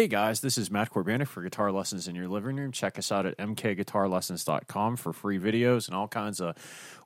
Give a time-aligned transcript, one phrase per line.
[0.00, 2.72] Hey guys, this is Matt Corbanic for Guitar Lessons in Your Living Room.
[2.72, 6.56] Check us out at mkguitarlessons.com for free videos and all kinds of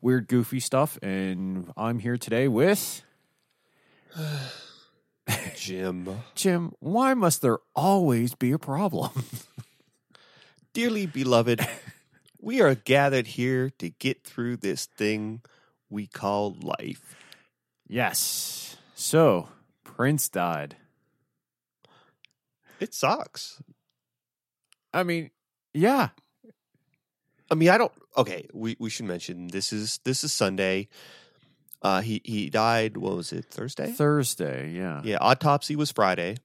[0.00, 0.96] weird, goofy stuff.
[1.02, 3.02] And I'm here today with
[5.56, 6.22] Jim.
[6.36, 6.72] Jim.
[6.78, 9.24] Why must there always be a problem?
[10.72, 11.66] Dearly beloved,
[12.40, 15.40] we are gathered here to get through this thing
[15.90, 17.16] we call life.
[17.88, 18.76] yes.
[18.94, 19.48] So,
[19.82, 20.76] Prince died.
[22.80, 23.62] It sucks.
[24.92, 25.30] I mean,
[25.72, 26.10] yeah.
[27.50, 30.88] I mean, I don't okay, we, we should mention this is this is Sunday.
[31.82, 33.92] Uh he he died what was it, Thursday?
[33.92, 35.02] Thursday, yeah.
[35.04, 36.36] yeah, autopsy was Friday.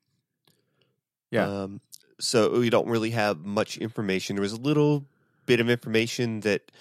[1.32, 1.48] Yeah.
[1.48, 1.82] Um
[2.20, 4.36] so we don't really have much information.
[4.36, 5.06] There was a little
[5.46, 6.72] bit of information that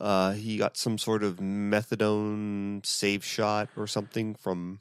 [0.00, 4.80] uh, he got some sort of methadone save shot or something from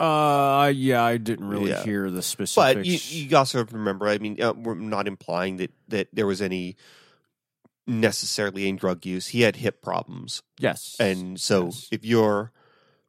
[0.00, 1.82] Uh, yeah, I didn't really Yeah.
[1.82, 2.74] hear the specifics.
[2.74, 6.08] But you, you also have to remember, I mean, uh, we're not implying that, that
[6.12, 6.76] there was any
[7.86, 9.28] necessarily in drug use.
[9.28, 10.42] He had hip problems.
[10.58, 10.96] yes.
[11.00, 11.88] And so Yes.
[11.90, 12.52] if you're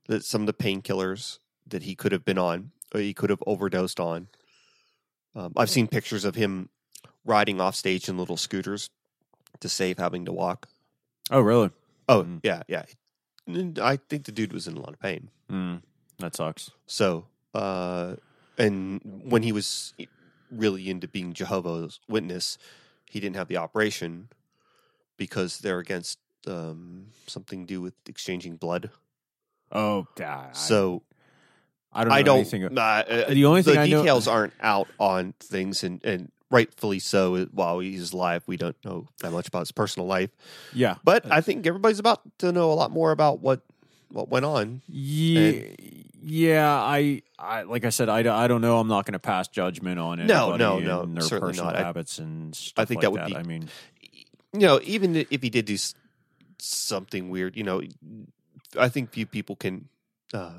[0.07, 3.43] that some of the painkillers that he could have been on or he could have
[3.45, 4.27] overdosed on,
[5.35, 6.69] um, I've seen pictures of him
[7.25, 8.89] riding off stage in little scooters
[9.59, 10.67] to save having to walk.
[11.29, 11.69] Oh, really?
[12.07, 12.39] Oh, Mm.
[12.43, 12.85] yeah, yeah.
[13.81, 15.29] I think the dude was in a lot of pain.
[15.51, 15.81] Mm,
[16.20, 16.72] that sucks.
[16.86, 18.16] So, uh,
[18.58, 19.94] and when he was
[20.52, 22.58] really into being Jehovah's Witness,
[23.06, 24.30] he didn't have the operation
[25.17, 28.90] because they're against um, something to do with exchanging blood.
[29.72, 30.08] Oh.
[30.20, 31.03] I- So
[31.94, 32.09] I, don't.
[32.09, 32.40] Know I don't.
[32.40, 36.03] anything- uh, uh, The only thing the I know- details aren't out on things, and
[36.03, 37.45] and rightfully so.
[37.45, 40.30] While he's alive, we don't know that much about his personal life.
[40.73, 40.95] yeah.
[41.03, 43.62] But I think everybody's about to know a lot more about what
[44.09, 44.81] what went on.
[44.88, 45.61] Yeah.
[46.22, 46.69] Yeah.
[46.73, 48.79] I, I, like I said, I, I don't know.
[48.79, 50.25] I'm not going to pass judgment on it.
[50.25, 51.79] No, no, no, and their certainly personal not.
[51.79, 53.69] I- habits and stuff I think like that would be- I mean,
[54.53, 55.78] you know, even if he did do
[56.57, 57.81] something weird, you know,
[58.78, 59.88] I think few people can
[60.34, 60.51] uh,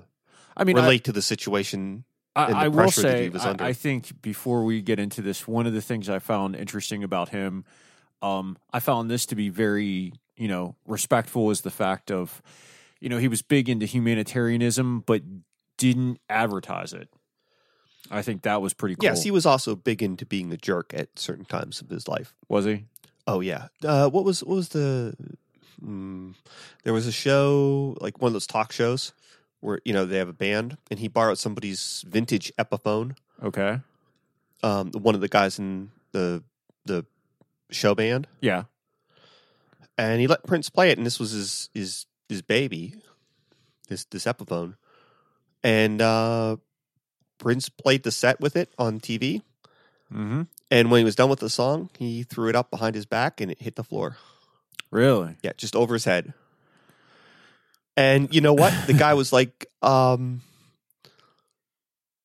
[0.57, 2.05] I mean, I- relate to the situation.
[2.37, 3.57] and the I, I will that say, was I.
[3.59, 7.31] I think before we get into this, one of the things I found interesting about
[7.31, 7.65] him,
[8.23, 12.41] um, I found this to be very, you know, respectful is the fact of,
[13.01, 15.23] you know, he was big into humanitarianism, but
[15.79, 17.09] didn't advertise it.
[18.11, 19.05] I think that was pretty cool.
[19.05, 22.35] Yes, he was also big into being a jerk at certain times of his life.
[22.49, 22.85] was he?
[23.27, 23.69] Oh yeah.
[23.85, 25.15] Uh, what was what was the?
[25.85, 26.35] Mm,
[26.85, 29.13] there was a show like one of those talk shows
[29.61, 33.17] where you know they have a band and he borrowed somebody's vintage Epiphone.
[33.43, 33.81] Okay.
[34.63, 36.43] Um, one of the guys in the
[36.87, 37.07] the
[37.71, 38.65] show band, Yeah.
[39.97, 42.95] and he let Prince play it, and this was his his his baby,
[43.89, 44.77] this this Epiphone,
[45.63, 46.57] and uh,
[47.39, 49.43] Prince played the set with it on TV.
[50.13, 50.43] Mm-hmm.
[50.71, 53.41] And when he was done with the song, he threw it up behind his back
[53.41, 54.17] and it hit the floor.
[54.91, 55.37] Really?
[55.43, 56.33] Yeah, just over his head.
[57.97, 58.75] And you know what?
[58.87, 60.43] The guy was like, um,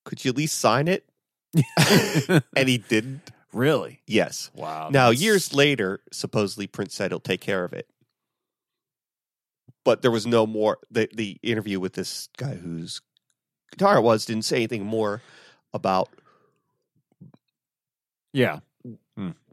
[0.04, 1.06] could you at least sign it?
[2.56, 3.32] and he didn't.
[3.54, 4.02] really?
[4.08, 4.50] Yes.
[4.56, 4.90] Wow.
[4.90, 7.88] Now, that's- years later, supposedly Prince said he'll take care of it.
[9.86, 10.80] But there was no more.
[10.92, 13.02] The, the interview with this guy whose
[13.72, 15.22] guitar it was didn't say anything more
[15.74, 16.10] about
[18.34, 18.60] Yeah.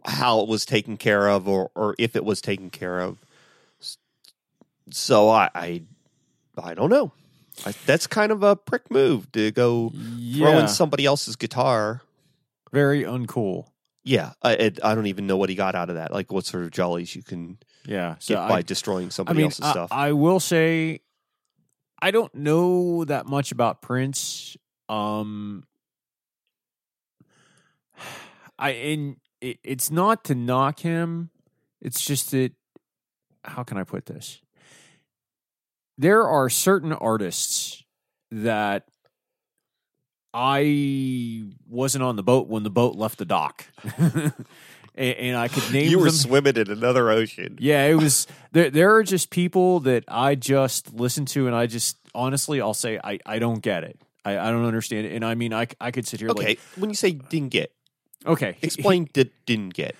[0.04, 3.18] how it was taken care of or, or if it was taken care of.
[4.90, 5.82] So I I,
[6.60, 7.12] I don't know.
[7.64, 10.60] I, that's kind of a prick move to go throw Yeah.
[10.62, 12.02] in somebody else's guitar.
[12.72, 13.66] Very uncool.
[14.04, 16.10] Yeah, I I don't even know what he got out of that.
[16.12, 18.16] Like what sort of jollies you can Yeah.
[18.18, 19.92] So I, by destroying I somebody mean, else's I, stuff.
[19.92, 21.00] I will say,
[22.00, 24.56] I don't know that much about Prince.
[24.88, 25.64] Um,
[28.58, 31.30] I and it, it's not to knock him.
[31.80, 32.52] It's just that
[33.44, 34.40] how can I put this?
[35.98, 37.84] There are certain artists
[38.30, 38.88] that
[40.32, 43.66] I wasn't on the boat when the boat left the dock,
[44.94, 46.14] and, and I could name you were them.
[46.14, 47.56] swimming in another ocean.
[47.60, 48.70] Yeah, it was there.
[48.70, 52.98] There are just people that I just listen to, and I just honestly, I'll say
[53.02, 53.98] I, I don't get it.
[54.24, 56.60] I, I don't understand it, and I mean, I, I could sit here Okay, like,
[56.76, 57.72] when you say didn't get,
[58.24, 59.96] okay, explain did, didn't get.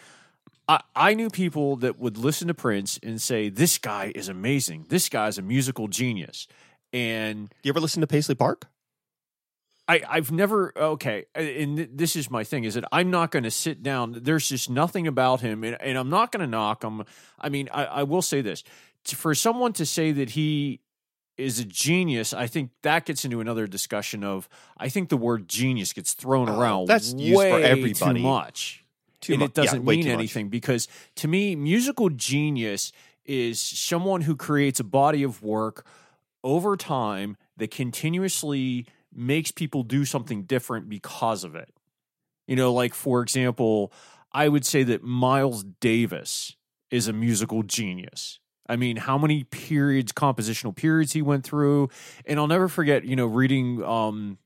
[0.69, 4.87] I, I knew people that would listen to Prince and say, "This guy is amazing.
[4.89, 6.47] This guy's a musical genius,"
[6.93, 8.67] and you ever listen to Paisley Park?
[9.89, 13.51] I, I've never okay, and this is my thing: is that I'm not going to
[13.51, 14.17] sit down.
[14.23, 17.05] There's just nothing about him, and, and I'm not going to knock him.
[17.41, 18.63] I mean, I, I will say this:
[19.05, 20.81] for someone to say that he
[21.37, 25.49] is a genius, I think that gets into another discussion of I think the word
[25.49, 28.21] genius gets thrown Oh, around that's used for everybody.
[28.21, 28.85] too much.
[29.21, 30.19] Too and mu- it doesn't yeah, mean too much.
[30.19, 32.93] anything because to me, musical genius
[33.25, 35.87] is someone who creates a body of work
[36.45, 41.73] over time that continuously makes people do something different because of it.
[42.47, 43.93] You know, like for example,
[44.33, 46.57] I would say that Miles Davis
[46.91, 48.41] is a musical genius.
[48.69, 51.89] I mean, how many periods, compositional periods he went through.
[52.27, 54.39] And I'll never forget, you know, reading um,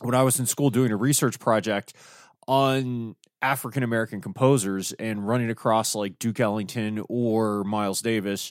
[0.00, 1.94] when I was in school doing a research project
[2.46, 8.50] on African American composers and running across like Duke Ellington or Miles Davis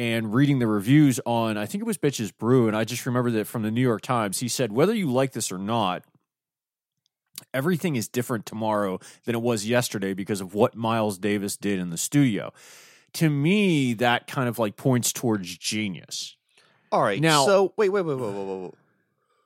[0.00, 2.68] and reading the reviews on, I think it was Bitches Brew.
[2.68, 5.32] And I just remember that from the New York Times, he said, whether you like
[5.32, 6.04] this or not,
[7.52, 11.90] everything is different tomorrow than it was yesterday because of what Miles Davis did in
[11.90, 12.50] the studio.
[13.14, 16.34] To me, that kind of like points towards genius.
[16.90, 17.20] All right.
[17.20, 18.74] Now- so wait, wait, wait, wait, wait, wait, wait.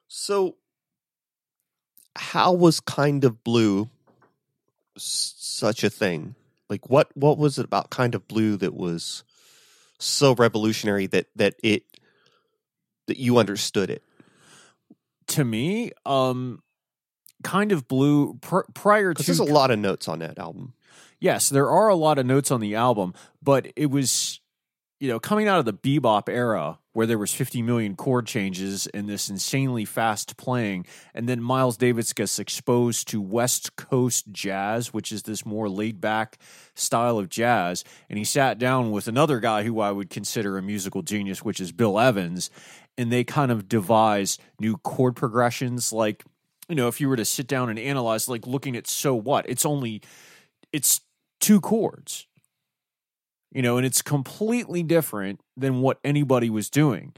[0.07, 0.55] So,
[2.15, 3.91] how was kind of blue
[4.97, 6.37] such a thing?
[6.71, 9.25] Like, what what was it about kind of blue that was
[10.05, 11.85] so revolutionary that that it
[13.07, 14.03] that you understood it?
[15.29, 16.63] To me, um,
[17.43, 20.75] kind of blue pr- prior to there's a lot of notes on that album.
[21.21, 24.41] yes, there are a lot of notes on the album, but it was,
[25.01, 28.87] you know, coming out of the bebop era where there was 50 million chord changes
[28.89, 34.95] and this insanely fast playing, and then Miles Davis gets exposed to West Coast jazz,
[34.95, 36.39] which is this more laid back
[36.75, 40.63] style of jazz, and he sat down with another guy who I would consider a
[40.63, 42.49] musical genius, which is Bill Evans,
[42.97, 45.93] and they kind of devise new chord progressions.
[45.93, 46.25] Like
[46.69, 49.49] you know if you were to sit down and analyze like looking at so what
[49.49, 50.03] it's only
[50.73, 51.01] it's
[51.41, 52.27] two chords
[53.55, 57.15] you know and it's completely different than what anybody was doing.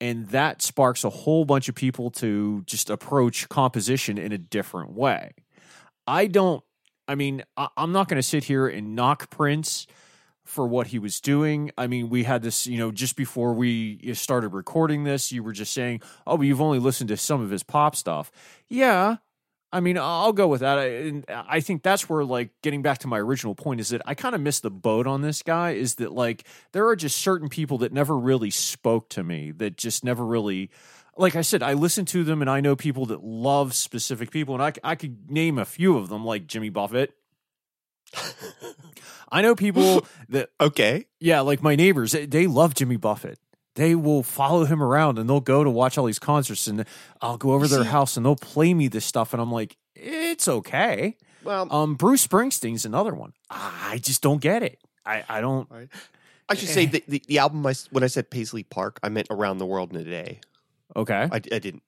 [0.00, 4.92] And that sparks a whole bunch of people to just approach composition in a different
[4.92, 5.32] way.
[6.06, 6.62] I don't
[7.08, 9.86] i mean I, i'm not going to sit here and knock prince
[10.44, 11.70] for what he was doing.
[11.76, 15.52] I mean we had this you know just before we started recording this you were
[15.52, 18.30] just saying oh but you've only listened to some of his pop stuff.
[18.68, 19.16] Yeah
[19.72, 20.78] I mean, I'll go with that.
[20.78, 24.00] I, and I think that's where, like, getting back to my original point is that
[24.06, 25.72] I kind of missed the boat on this guy.
[25.72, 29.76] Is that like there are just certain people that never really spoke to me, that
[29.76, 30.70] just never really,
[31.16, 34.54] like I said, I listen to them, and I know people that love specific people,
[34.54, 37.12] and I I could name a few of them, like Jimmy Buffett.
[39.30, 41.06] I know people that Okay.
[41.20, 43.38] yeah, like my neighbors, they, they love Jimmy Buffett.
[43.78, 46.84] They will follow him around and they'll go to watch all these concerts and
[47.22, 49.76] I'll go over to their house and they'll play me this stuff and I'm like,
[49.94, 51.16] it's okay.
[51.44, 53.34] Well, Um, Bruce Springsteen's another one.
[53.48, 54.80] I just don't get it.
[55.06, 55.68] I, I don't.
[56.48, 57.64] I should say the, the, the album.
[57.64, 60.40] I, when I said Paisley Park, I meant Around the World in a Day.
[60.96, 61.28] Okay.
[61.30, 61.82] I, I didn't.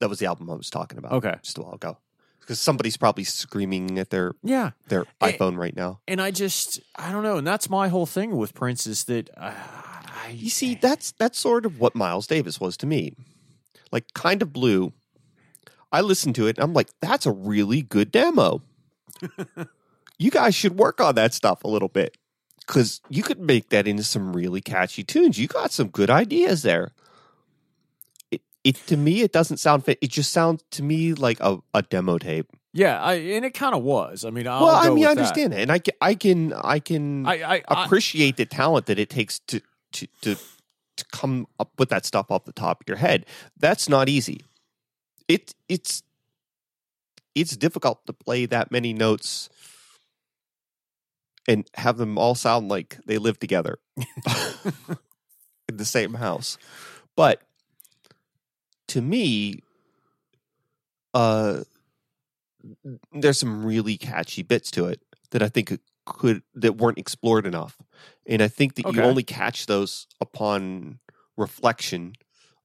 [0.00, 1.12] That was the album I was talking about.
[1.12, 1.34] Okay.
[1.42, 1.98] just a while ago.
[2.40, 4.70] Because somebody's probably screaming at their Yeah.
[4.88, 6.00] their Eh, iPhone right now.
[6.08, 7.36] And I just, I don't know.
[7.36, 9.52] And that's my whole thing with Prince is that uh,
[10.28, 13.14] I, You see, that's that's sort of what Miles Davis was to me.
[13.90, 14.92] Like kind of blue.
[15.90, 18.62] I listened to it and I'm like, that's a really good demo.
[20.18, 22.16] you guys should work on that stuff a little bit.
[22.66, 25.38] Cause you could make that into some really catchy tunes.
[25.38, 26.90] You got some good ideas there.
[28.30, 29.98] It, it to me it doesn't sound fit.
[30.02, 32.50] It just sounds to me like a, a demo tape.
[32.74, 34.26] yeah, I, and it kind of was.
[34.26, 35.20] I mean, I'll well, I mean, I that.
[35.22, 35.60] understand that.
[35.60, 39.62] And I can I can I can I, appreciate the talent that it takes to
[39.92, 40.36] to to
[40.96, 43.26] to come up with that stuff off the top of your head.
[43.56, 44.42] That's not easy.
[45.28, 46.02] It it's
[47.34, 49.48] it's difficult to play that many notes
[51.46, 56.58] and have them all sound like they live together in the same house.
[57.16, 57.42] But
[58.88, 59.62] to me,
[61.14, 61.62] uh,
[63.12, 67.76] there's some really catchy bits to it that I think could that weren't explored enough,
[68.28, 70.98] and I think that you only catch those upon
[71.36, 72.12] reflection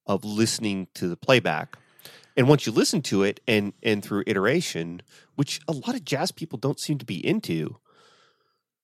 [0.06, 1.78] of listening to the playback.
[2.36, 5.02] And once you listen to it and and through iteration,
[5.36, 7.78] which a lot of jazz people don't seem to be into,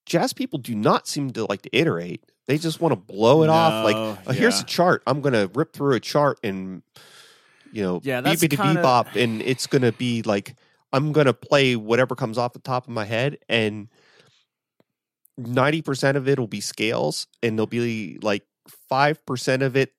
[0.06, 2.24] jazz people do not seem to like to iterate.
[2.48, 3.84] They just want to blow it off.
[3.86, 5.04] Like, No, oh, here's a chart.
[5.06, 6.82] I'm going to rip through a chart and
[7.72, 10.56] you know, Yeah, that's beep kinda- bebop, and it's going to be like
[10.92, 13.90] I'm going to play whatever comes off the top of my head, and
[15.48, 18.44] ninety percent of it will be scales, and there'll be like
[18.90, 19.94] five percent of it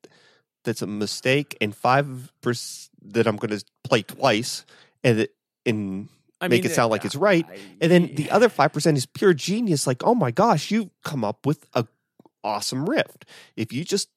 [0.64, 4.64] that's a mistake, and five percent that I'm going to play twice,
[5.02, 5.34] and it,
[5.66, 6.08] and
[6.40, 7.46] I make mean, it eh, sound like it's right.
[7.48, 9.86] I- and then the other five percent is pure genius.
[9.86, 11.86] Like, oh my gosh, you come up with a
[12.44, 13.16] awesome riff.
[13.56, 14.08] If you just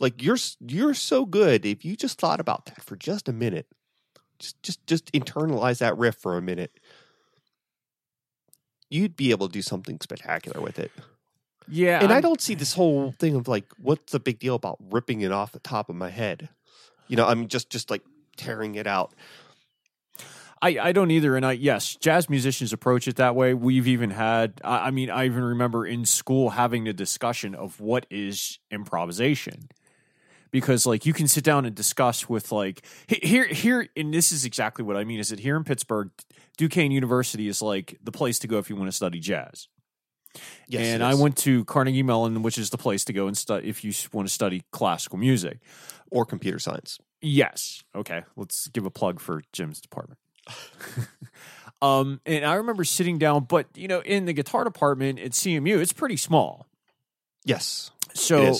[0.00, 1.64] Like you're you're so good.
[1.64, 3.68] If you just thought about that for just a minute,
[4.38, 6.78] just just just internalize that riff for a minute,
[8.90, 10.92] you'd be able to do something spectacular with it.
[11.68, 14.54] Yeah, and I I'm- don't see this whole thing of like, what's the big deal
[14.54, 16.48] about ripping it off the top of my head?
[17.08, 18.02] You know, I'm just just like
[18.36, 19.14] tearing it out.
[20.62, 21.36] I, I don't either.
[21.36, 23.52] And I yes, jazz musicians approach it that way.
[23.54, 27.80] We've even had I, I mean, I even remember in school having a discussion of
[27.80, 29.68] what is improvisation.
[30.54, 34.44] Because like you can sit down and discuss with like here here and this is
[34.44, 36.10] exactly what I mean is that here in Pittsburgh,
[36.56, 39.66] Duquesne University is like the place to go if you want to study jazz.
[40.68, 43.36] Yes, and it I went to Carnegie Mellon, which is the place to go and
[43.36, 45.58] study if you want to study classical music.
[46.12, 47.00] or computer science.
[47.20, 47.82] Yes.
[47.96, 48.22] Okay.
[48.36, 50.20] Let's give a plug for Jim's department.
[51.82, 55.80] um, and I remember sitting down, but you know, in the guitar department at CMU,
[55.80, 56.68] it's pretty small.
[57.44, 58.56] Yes, So,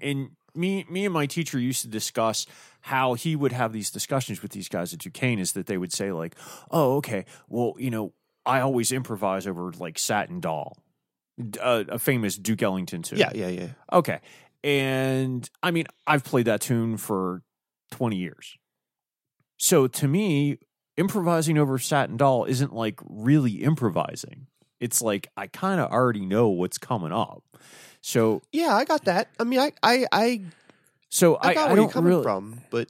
[0.00, 2.46] and me, me and my teacher used to discuss
[2.82, 5.38] how he would have these discussions with these guys at Duquesne.
[5.38, 6.34] Is that they would say like,
[6.70, 8.12] "Oh, okay, well, you know,
[8.44, 10.76] I always improvise over like Satin Doll,
[11.60, 13.68] uh, a famous Duke Ellington tune." yeah, yeah, yeah.
[13.92, 14.20] Okay.
[14.64, 17.42] And I mean, I've played that tune for
[17.92, 18.56] 20 years.
[19.58, 20.58] So to me,
[20.96, 24.48] improvising over Satin Doll isn't like really improvising.
[24.80, 27.42] It's like I kind of already know what's coming up.
[28.00, 29.28] So Yeah, I got that.
[29.40, 30.42] I mean, I, I, I,
[31.08, 32.88] so I I, got I where you're don't coming really from, but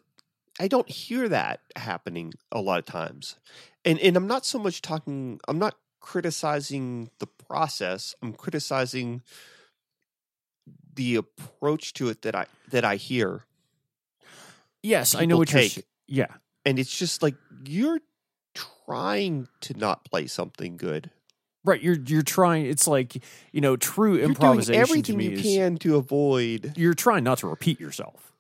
[0.59, 3.37] I don't hear that happening a lot of times.
[3.85, 5.41] And and I'm not so much talking.
[5.49, 8.15] I'm not criticizing the process.
[8.23, 9.23] I'm criticizing
[10.95, 13.45] the approach to it that I that I hear.
[14.83, 15.85] Yes, I know what you're take.
[16.07, 16.27] Yeah.
[16.65, 18.01] And it's just like you're
[18.55, 21.11] trying to not play something good.
[21.67, 25.25] Right, you're you're trying it's like, you know, true You're doing improvisation to everything me
[25.27, 26.73] you is can to avoid.
[26.77, 28.33] you're trying not to repeat yourself.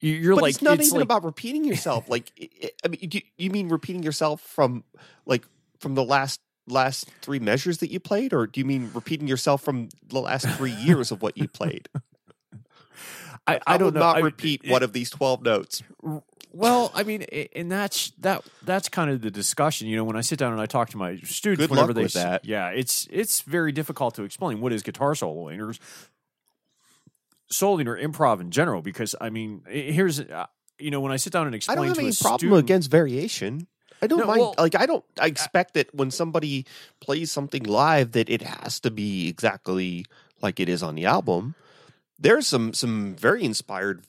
[0.00, 2.08] You- You're but like it's not it's even like, about repeating yourself.
[2.08, 4.82] like, i- i- I mean, do you mean repeating yourself from
[5.26, 5.44] like
[5.78, 9.62] from the last last three measures that you played, or do you mean repeating yourself
[9.62, 11.88] from the last three years of what you played?
[13.46, 14.00] I, I will don't know.
[14.00, 15.82] not I- repeat it- one of these twelve notes.
[16.54, 17.22] Well, I mean,
[17.56, 18.42] and that's that.
[18.62, 19.88] That's kind of the discussion.
[19.88, 22.02] You know, when I sit down and I talk to my students, Good whenever they
[22.02, 22.44] with that.
[22.44, 25.74] yeah, it's it's very difficult to explain what is guitar soloing or
[27.50, 28.82] soloing or improv in general.
[28.82, 30.46] Because I mean, here's uh,
[30.78, 32.38] you know, when I sit down and I explain don't have to any a problem
[32.40, 33.66] student, against variation.
[34.02, 34.40] I don't No, mind.
[34.40, 35.04] well, like, I don't.
[35.20, 36.66] I expect that when somebody
[37.00, 40.04] plays something live, that it has to be exactly
[40.42, 41.54] like it is on the album.
[42.18, 44.02] There's some some very inspired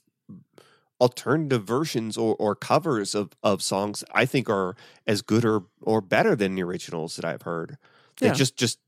[1.04, 6.00] alternative versions or, or covers of, of songs I think are as good or or
[6.02, 7.78] better than the originals that I've heard.
[8.20, 8.34] They Yeah.
[8.34, 8.80] just just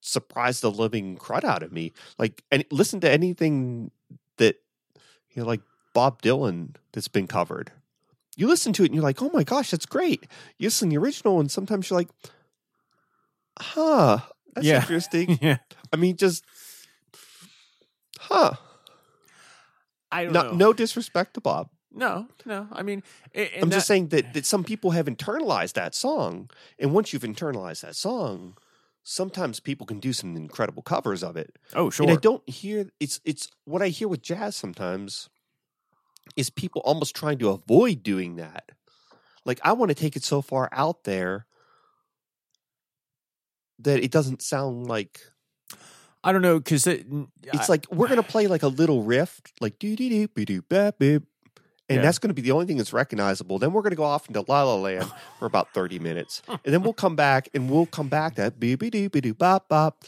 [0.00, 1.92] surprise the living crud out of me.
[2.18, 3.90] Like and listen to anything
[4.38, 4.56] that
[5.32, 5.62] you know, like
[5.94, 7.72] Bob Dylan that's been covered.
[8.36, 10.26] You listen to it and you're like, oh my gosh, that's great.
[10.58, 12.10] You listen to the original and sometimes you're like,
[13.58, 14.18] huh,
[14.54, 14.80] that's Yeah.
[14.80, 15.38] interesting.
[15.42, 15.58] yeah,
[15.92, 16.44] I mean, just
[18.18, 18.54] huh.
[20.12, 20.52] I don't No, know.
[20.52, 21.70] no disrespect to Bob.
[21.90, 22.68] no, no.
[22.72, 23.02] I mean,
[23.34, 26.48] I'm that- just saying that, that some people have internalized that song.
[26.78, 28.56] And once you've internalized that song,
[29.02, 31.58] sometimes people can do some incredible covers of it.
[31.74, 32.04] Oh, sure.
[32.06, 35.28] And I don't hear it's it's what I hear with jazz sometimes
[36.36, 38.70] is people almost trying to avoid doing that.
[39.44, 41.46] Like I want to take it so far out there
[43.78, 45.20] that it doesn't sound like
[46.24, 47.06] I don't know because it,
[47.44, 50.62] it's like we're gonna play like a little riff, like doo doo doo be doo
[50.68, 51.24] ba boop.
[51.88, 52.02] And Yeah.
[52.02, 53.58] that's going to be the only thing that's recognizable.
[53.58, 55.10] Then we're going to go off into La La Land
[55.40, 56.40] for about 30 minutes.
[56.48, 59.34] And then we'll come back and we'll come back to bee bee doo be doo
[59.34, 60.04] bop bop.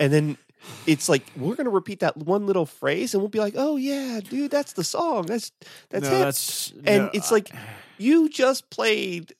[0.00, 0.38] And then
[0.86, 3.76] it's like we're going to repeat that one little phrase and we'll be like, oh,
[3.76, 5.26] yeah, dude, that's the song.
[5.26, 5.52] That's
[5.90, 6.18] that's no, it.
[6.18, 7.52] that's And no, it's I- like
[7.98, 9.34] you just played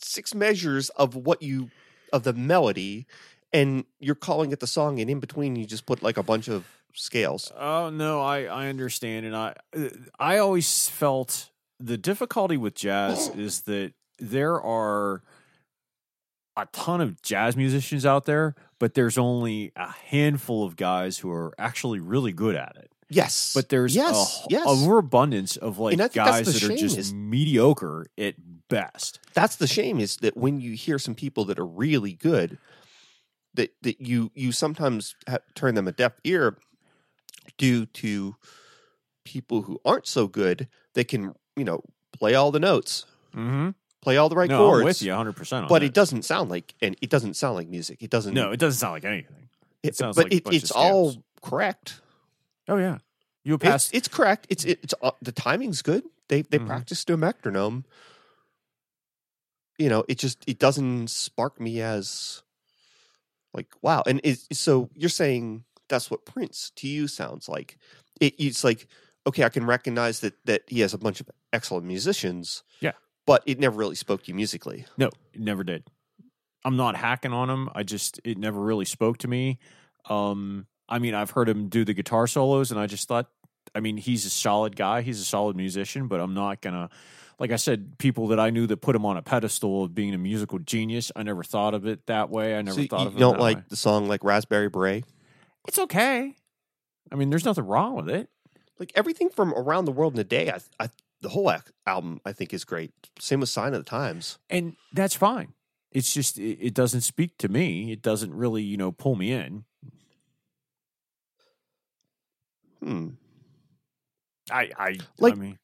[0.00, 1.68] six measures of what you
[2.12, 3.06] of the melody
[3.52, 6.48] and you're calling it the song and in between you just put like a bunch
[6.48, 6.64] of
[6.94, 9.88] scales Oh no, I I understand, and I uh,
[10.18, 11.50] I always felt
[11.80, 15.22] the difficulty with jazz is that there are
[16.56, 21.30] a ton of jazz musicians out there, but there's only a handful of guys who
[21.30, 22.90] are actually really good at it.
[23.08, 26.70] yes But there's yes a, yes overabundance of like And I think that's guys that
[26.70, 28.34] are just is- mediocre at
[28.68, 29.20] best.
[29.34, 32.58] that's the shame is that when you hear some people that are really good
[33.54, 36.56] that that you you sometimes ha- turn them a deaf ear
[37.56, 38.36] due to
[39.24, 43.70] people who aren't so good they can you know play all the notes Mm-hmm.
[44.00, 45.32] play all the right no, chords I'm with you 100.
[45.36, 48.50] percent but it doesn't sound like and it doesn't sound like music it doesn't No,
[48.52, 49.48] it doesn't sound like anything.
[49.82, 52.00] it, sounds but like a it, it's all correct
[52.68, 52.98] Oh yeah,
[53.44, 53.90] You It's, pass.
[53.94, 54.46] it's correct.
[54.50, 56.04] It's it's uh, the timing's good.
[56.28, 56.66] They they Mhm.
[56.66, 57.84] practiced to a metronome.
[59.78, 62.42] You know, it just it doesn't spark me as
[63.58, 64.02] like wow.
[64.06, 67.76] And it, so you're saying that's what Prince to you sounds like.
[68.20, 68.86] It, it's like
[69.26, 72.62] okay, I can recognize that that he has a bunch of excellent musicians.
[72.80, 72.92] Yeah.
[73.26, 74.86] but it never really spoke to you musically.
[74.96, 75.84] No, it never did.
[76.64, 77.68] I'm not hacking on him.
[77.74, 79.58] I just it never really spoke to me.
[80.08, 83.28] Um, I mean, I've heard him do the guitar solos, and I just thought,
[83.74, 85.02] I mean, he's a solid guy.
[85.02, 86.88] He's a solid musician, but I'm not gonna,
[87.38, 90.12] like I said, people that I knew that put him on a pedestal of being
[90.14, 91.12] a musical genius.
[91.14, 92.56] I never thought of it that way.
[92.56, 93.16] I never So thought you of it.
[93.16, 93.64] You don't like way.
[93.68, 95.04] the song like Raspberry Beret?
[95.66, 96.34] It's okay.
[97.12, 98.28] I mean, there's nothing wrong with it.
[98.78, 100.50] Like everything from around the world in a day.
[100.50, 100.90] I, I
[101.20, 102.92] the whole ac- album I think is great.
[103.18, 104.38] Same with Sign of the Times.
[104.50, 105.52] and that's fine.
[105.90, 107.90] It's just it, it doesn't speak to me.
[107.92, 109.64] It doesn't really, you know, pull me in.
[112.82, 113.08] Hmm.
[114.50, 115.58] I, I, I Like- mean,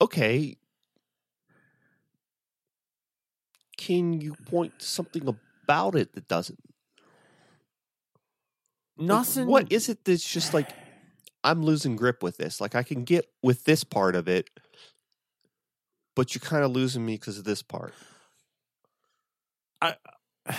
[0.00, 0.56] okay.
[3.76, 6.58] Can you point to something about it that doesn't?
[8.98, 9.46] Like, nothing.
[9.46, 10.68] what is it that's just like
[11.42, 12.60] I'm losing grip with this?
[12.60, 14.50] Like I can get with this part of it,
[16.14, 17.94] but you're kind of losing me because of this part.
[19.80, 19.96] I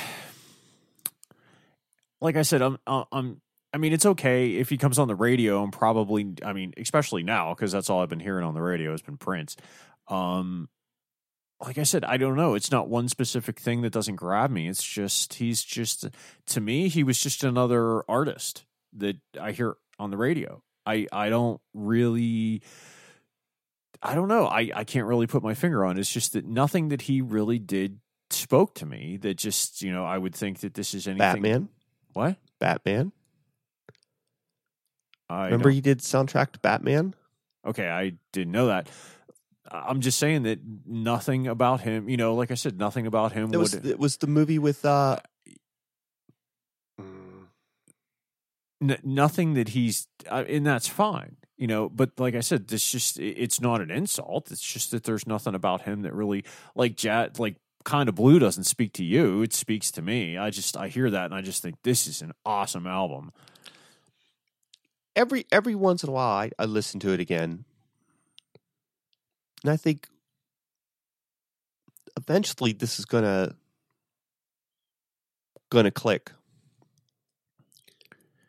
[2.21, 3.41] like I said, I'm, uh, I'm.
[3.73, 5.63] I mean, it's okay if he comes on the radio.
[5.63, 6.33] I'm probably.
[6.43, 9.17] I mean, especially now because that's all I've been hearing on the radio has been
[9.17, 9.55] Prince.
[10.07, 10.67] Um,
[11.65, 12.55] like I said, I don't know.
[12.55, 14.67] It's not one specific thing that doesn't grab me.
[14.67, 16.09] It's just he's just
[16.47, 18.65] to me he was just another artist
[18.97, 20.63] that I hear on the radio.
[20.85, 22.61] I I don't really.
[24.03, 24.47] I don't know.
[24.47, 25.95] I, I can't really put my finger on.
[25.95, 25.99] it.
[25.99, 27.99] It's just that nothing that he really did
[28.31, 29.17] spoke to me.
[29.17, 31.19] That just you know I would think that this is anything.
[31.19, 31.69] Batman,
[32.13, 32.37] What?
[32.59, 33.11] Batman.
[35.31, 37.15] I Remember don't- you did soundtrack to Batman?
[37.65, 38.89] Okay, I didn't know that.
[39.69, 42.09] I'm just saying that nothing about him.
[42.09, 43.85] You know, like I said, nothing about him It was would.
[43.85, 45.17] it was the movie with uh.
[46.99, 47.45] mm,
[48.81, 51.37] n- nothing that he's, uh, and that's fine.
[51.57, 54.51] You know, but like I said, this just it's not an insult.
[54.51, 56.43] It's just that there's nothing about him that really
[56.75, 59.43] like Jat like kind of blue doesn't speak to you.
[59.43, 60.37] It speaks to me.
[60.39, 63.31] I just I hear that and I just think this is an awesome album.
[65.15, 67.65] Every every once in a while I, I listen to it again.
[69.63, 70.07] And i think
[72.17, 73.55] eventually this is gonna
[75.69, 76.31] gonna click.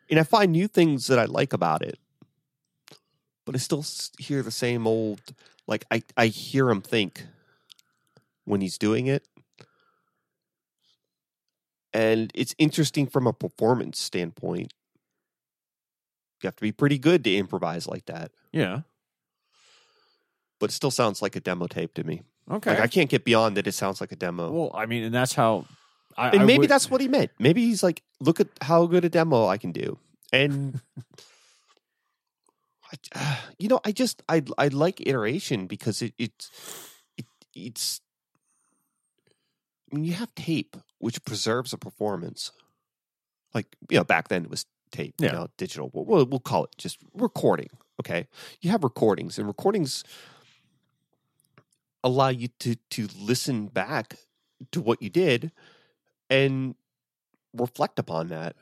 [0.09, 1.97] And i find new things that i like about it
[3.45, 3.83] but i still
[4.19, 5.21] hear the same old
[5.67, 7.25] like i i hear him think
[8.45, 9.27] when he's doing it.
[11.93, 14.73] And it's interesting from a performance standpoint
[16.43, 18.31] you have to be pretty good to improvise like that.
[18.51, 18.81] Yeah.
[20.59, 22.21] But it still sounds like a demo tape to me.
[22.49, 22.71] Okay.
[22.71, 23.67] Like I can't get beyond that.
[23.67, 24.51] It sounds like a demo.
[24.51, 25.65] well, I mean, and that's how.
[26.17, 27.31] I, and maybe would- that's what he meant.
[27.39, 29.97] Maybe he's like, look at how good a demo I can do.
[30.31, 30.79] And
[32.91, 36.31] I, uh, you know, I just I I like iteration because it it,
[37.17, 37.25] it
[37.55, 38.01] it's
[39.91, 42.51] I mean, you have tape which preserves a performance.
[43.53, 45.15] Like you know, back then it was tape.
[45.17, 45.27] Yeah.
[45.27, 45.89] You know, digital.
[45.93, 47.69] We'll, we'll call it just recording.
[47.99, 48.27] Okay,
[48.61, 50.03] you have recordings, and recordings
[52.03, 54.15] allow you to to listen back
[54.71, 55.51] to what you did
[56.29, 56.75] and
[57.53, 58.55] reflect upon that.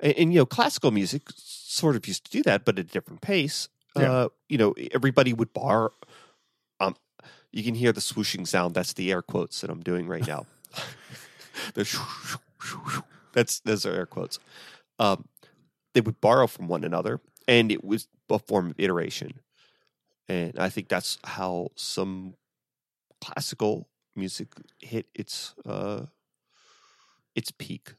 [0.00, 2.88] And, and, you know, classical music sort of used to do that, but at a
[2.88, 3.68] different pace.
[3.96, 4.10] Yeah.
[4.10, 5.92] Uh, you know, everybody would bar.
[6.80, 6.96] Um,
[7.52, 8.74] you can hear the swooshing sound.
[8.74, 10.46] That's the air quotes that I'm doing right now.
[13.32, 14.38] That's those are air quotes.
[14.98, 15.28] Um,
[15.94, 19.40] they would borrow from one another, and it was a form of iteration.
[20.28, 22.34] And I think that's how some
[23.20, 24.48] classical music
[24.80, 26.06] hit its uh,
[27.34, 27.94] its peak.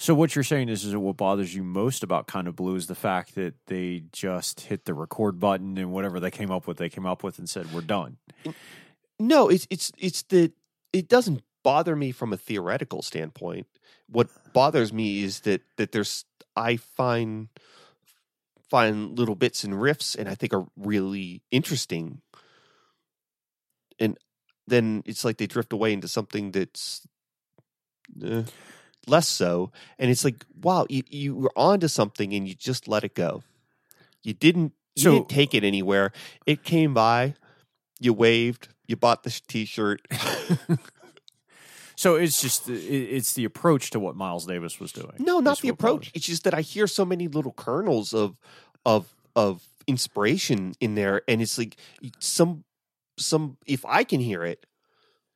[0.00, 2.76] So what you're saying is, is that what bothers you most about kind of blue
[2.76, 6.68] is the fact that they just hit the record button and whatever they came up
[6.68, 8.18] with, they came up with and said we're done.
[9.18, 10.52] No, it's it's it's the
[10.92, 13.66] it doesn't bother me from a theoretical standpoint.
[14.08, 16.24] What bothers me is that that there's
[16.56, 17.48] I find
[18.70, 22.20] find little bits and riffs and I think are really interesting.
[23.98, 24.18] And
[24.66, 27.06] then it's like they drift away into something that's
[28.22, 28.42] eh,
[29.06, 29.72] less so.
[29.98, 33.42] And it's like, wow, you, you were onto something and you just let it go.
[34.22, 36.12] You didn't you So- didn't take it anywhere.
[36.46, 37.34] It came by,
[38.00, 40.06] you waved, you bought the t shirt.
[41.98, 45.14] So it's just it, it's the approach to what Miles Davis was doing.
[45.18, 46.12] No, not the approach.
[46.14, 48.38] It's just that I hear so many little kernels of
[48.86, 51.76] of of inspiration in there, and it's like
[52.20, 52.62] some
[53.18, 53.56] some.
[53.66, 54.64] If I can hear it,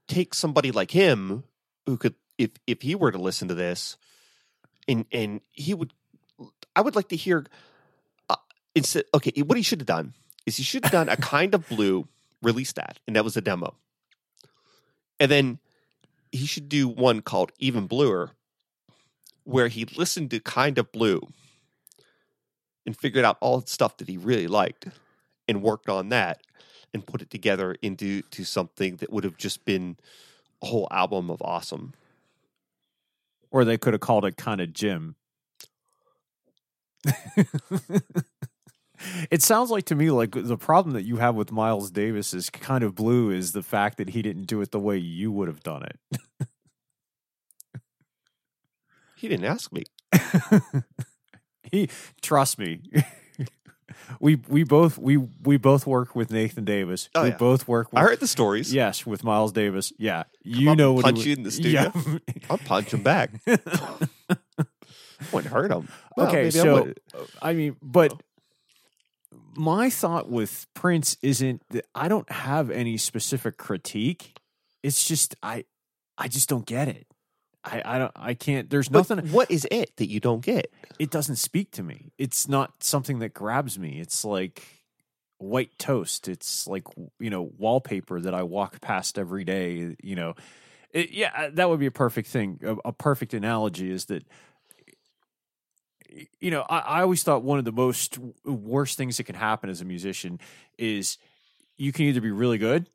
[0.07, 1.43] take somebody like him
[1.85, 3.97] who could, if if he were to listen to this,
[4.87, 5.93] and and he would,
[6.77, 7.45] I would like to hear.
[8.31, 8.37] Uh,
[8.77, 10.15] instead, okay, what he should have done
[10.47, 12.07] is he should have done a kind of blue,
[12.41, 13.75] release that, and that was a demo,
[15.19, 15.59] and then
[16.33, 18.31] he should do one called even bluer
[19.45, 21.21] where he listened to kind of blue
[22.87, 24.89] and figured out all the stuff that he really liked
[25.47, 26.41] and worked on that
[26.95, 29.97] and put it together into to something that would have just been
[30.63, 31.93] a whole album of awesome.
[33.51, 35.17] Or they could have called it kind of Jim.
[39.31, 42.51] it sounds like to me like the problem that you have with Miles Davis is
[42.51, 45.49] kind of blue is the fact that he didn't do it the way you would
[45.49, 46.49] have done it.
[49.23, 49.85] He didn't ask me.
[51.71, 51.89] he
[52.23, 52.81] trust me.
[54.19, 57.09] we we both we we both work with Nathan Davis.
[57.15, 57.37] Oh, we yeah.
[57.37, 58.75] both work with I heard the stories.
[58.75, 59.93] Yes, with Miles Davis.
[59.97, 60.25] Yeah.
[60.43, 61.93] You know what punch you in the studio?
[61.95, 62.19] Yeah.
[62.51, 63.31] I'll punch him back.
[65.33, 65.89] Wouldn't hurt him.
[66.17, 66.93] Well, okay, maybe I so.
[67.41, 68.19] I mean, but oh.
[69.57, 74.39] My thought with Prince isn't that I don't have any specific critique.
[74.83, 75.65] It's just I
[76.19, 77.07] I just don't get it.
[77.65, 80.73] I, I don't I can't there's But nothing what is it that you don't get?
[80.99, 82.13] it doesn't speak to me.
[82.19, 84.01] It's not something that grabs me.
[84.01, 84.63] It's like
[85.39, 86.29] white toast.
[86.29, 86.85] It's like
[87.21, 89.97] you know wallpaper that I walk past every day.
[90.03, 90.35] You know,
[90.91, 92.59] it, yeah, that would be a perfect thing.
[92.65, 94.25] A, a perfect analogy is that
[96.41, 99.71] you know I, I always thought one of the most worst things that can happen
[99.71, 100.41] as a musician
[100.79, 101.19] is
[101.77, 102.87] you can either be really good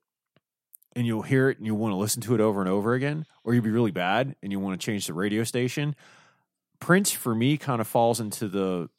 [0.96, 3.26] and you'll hear it and you'll want to listen to it over and over again,
[3.44, 5.96] or you'll be really bad and you want to change the radio station.
[6.80, 8.90] Prince for me kind of falls into the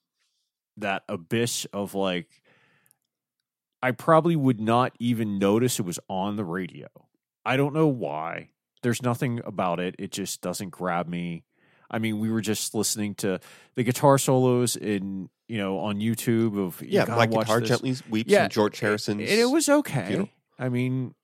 [0.76, 2.42] that abyss of like
[3.83, 6.88] I probably would not even notice it was on the radio.
[7.44, 8.50] I don't know why.
[8.83, 9.96] There's nothing about it.
[9.98, 11.44] It just doesn't grab me.
[11.90, 13.40] I mean, we were just listening to
[13.74, 17.68] the guitar solos in you know on YouTube of you Yeah, watch guitar this.
[17.68, 19.20] gently weeps Yeah, and George Harrison's.
[19.20, 20.07] And it was okay.
[20.07, 20.29] funeral.
[20.59, 21.14] I mean,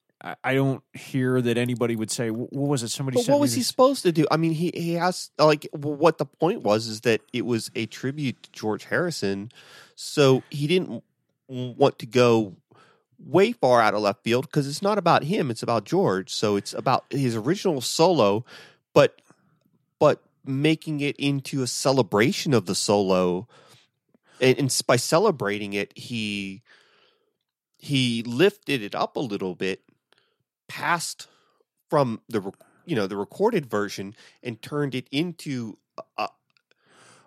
[0.42, 3.62] I, don't hear that anybody would say, "What was it?" Somebody But what was he
[3.62, 4.24] supposed to do?
[4.30, 7.86] I mean, he he has like what the point was is that it was a
[7.86, 9.50] tribute to George Harrison,
[9.96, 11.02] so he didn't
[11.48, 12.56] want to go
[13.18, 16.32] way far out of left field because it's not about him; it's about George.
[16.32, 18.46] So it's about his original solo,
[18.94, 19.20] but
[20.44, 23.48] making it into a celebration of the solo,
[24.40, 26.62] and, and by celebrating it, he
[27.78, 29.82] he lifted it up a little bit
[30.68, 31.28] past
[31.90, 32.52] from the
[32.86, 35.76] you know the recorded version and turned it into
[36.18, 36.28] a,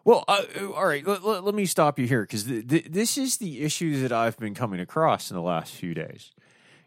[0.03, 0.43] Well, uh,
[0.75, 1.06] all right.
[1.06, 4.12] Let, let, let me stop you here because th- th- this is the issue that
[4.12, 6.32] I've been coming across in the last few days.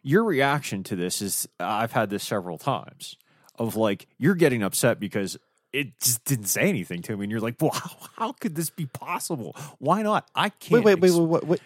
[0.03, 3.17] Your reaction to this is I've had this several times
[3.59, 5.37] of like you're getting upset because
[5.73, 8.71] it just didn't say anything to me, and you're like, "Well, how, how could this
[8.71, 9.55] be possible?
[9.79, 10.29] Why not?
[10.35, 11.61] I can't." wait wait wait wait wait,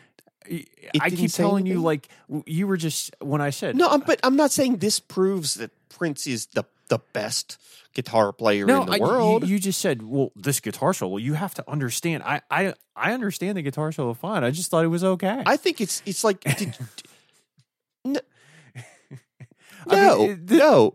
[0.49, 0.69] wait.
[1.01, 2.09] I keep telling you like
[2.45, 5.55] you were just when I said no I'm, uh, but i'm not saying this proves
[5.55, 7.57] that prince is the the best
[7.95, 11.17] guitar player no, in the I- you- world You, just said, "Well, this guitar solo."
[11.17, 12.25] You have to understand.
[12.25, 14.45] I, I, I understand the guitar solo fine.
[14.45, 15.43] I just thought it was okay.
[15.47, 16.77] i think it's it's like did,
[18.05, 18.21] no
[19.89, 20.93] I mean, no, it- no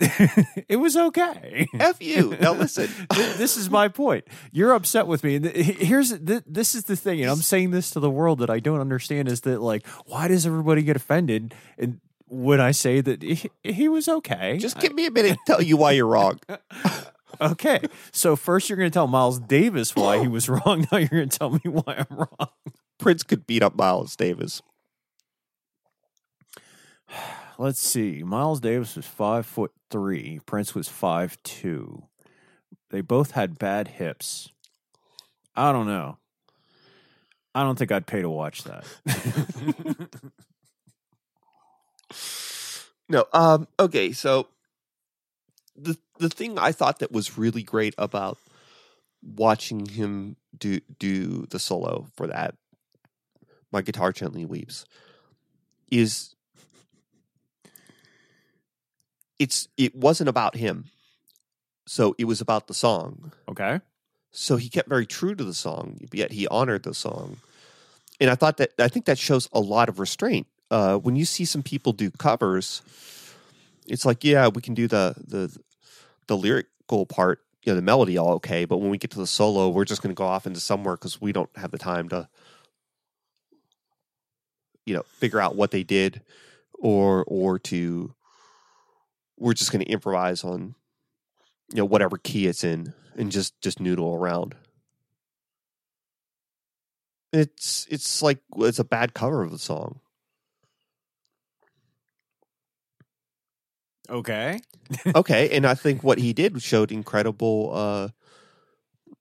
[0.70, 1.68] it was okay.
[1.74, 4.26] f you now listen this is my point.
[4.52, 8.10] You're upset with me, here's this is the thing, and I'm saying this to the
[8.10, 11.54] world that I don't understand is that like, why does everybody get offended?
[11.78, 15.40] And when I say that he, he was okay, just give me a minute to
[15.46, 16.40] tell you why you're wrong
[17.42, 17.80] okay.
[18.12, 20.88] So first, you're going to tell Miles Davis why he was wrong.
[20.92, 22.50] Now you're going to tell me why I'm wrong.
[23.00, 24.62] prince could beat up miles davis
[27.60, 28.24] Let's see.
[28.24, 30.40] Miles Davis was five foot three.
[30.46, 32.04] Prince was five two.
[32.90, 34.50] They both had bad hips.
[35.56, 36.18] I don't know.
[37.54, 38.86] I don't think I'd pay to watch that.
[43.10, 43.26] No.
[43.34, 43.68] Um.
[43.80, 44.12] Okay.
[44.12, 44.48] So
[45.76, 48.38] the the thing I thought that was really great about
[49.22, 52.56] watching him do do the solo for that,
[53.72, 54.86] my guitar gently weeps,
[55.92, 56.36] is
[59.40, 60.86] it's it wasn't about him,
[61.88, 63.32] so it was about the song.
[63.50, 63.80] okay.
[64.32, 67.38] So he kept very true to the song, yet he honored the song.
[68.20, 70.46] And I thought that I think that shows a lot of restraint.
[70.70, 72.84] Uh, when you see some people do covers,
[73.88, 75.58] it's like, yeah, we can do the the
[76.28, 79.26] the lyrical part, you know, the melody all okay, but when we get to the
[79.26, 82.08] solo, we're just going to go off into somewhere because we don't have the time
[82.10, 82.30] to,
[84.86, 86.22] you know, figure out what they did,
[86.78, 88.14] or or to,
[89.40, 90.76] we're just going to improvise on,
[91.72, 94.56] you know, whatever key it's in and just just noodle around.
[97.32, 100.02] It's it's like it's a bad cover of the song.
[104.10, 104.60] Okay.
[105.16, 108.10] okay, and I think what he did showed incredible uh,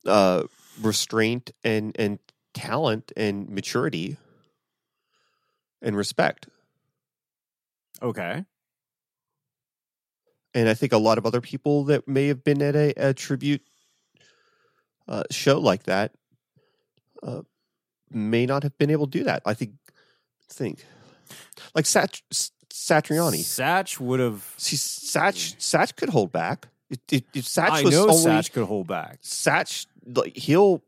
[0.07, 0.43] uh,
[0.81, 2.19] restraint and and
[2.55, 4.17] talent and maturity
[5.83, 6.49] and respect.
[8.03, 8.45] Okay.
[10.55, 13.15] And I think a lot of other people that may have been at a, a
[13.15, 13.63] tribute
[15.07, 16.13] uh, show like that
[17.23, 17.43] uh,
[18.11, 19.43] may not have been able to do that.
[19.45, 19.73] I think
[20.51, 20.85] think
[21.75, 23.41] like Sat- Satriani.
[23.41, 24.55] Satch would have.
[24.57, 26.69] See, Satch Satch could hold back.
[27.11, 29.21] Satch I was know only, Satch could hold back.
[29.23, 30.83] Satch, like he'll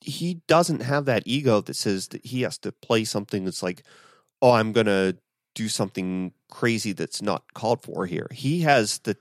[0.00, 3.82] he doesn't have that ego that says that he has to play something that's like,
[4.40, 5.14] oh, I'm gonna
[5.58, 8.28] do something crazy that's not called for here.
[8.30, 9.16] He has the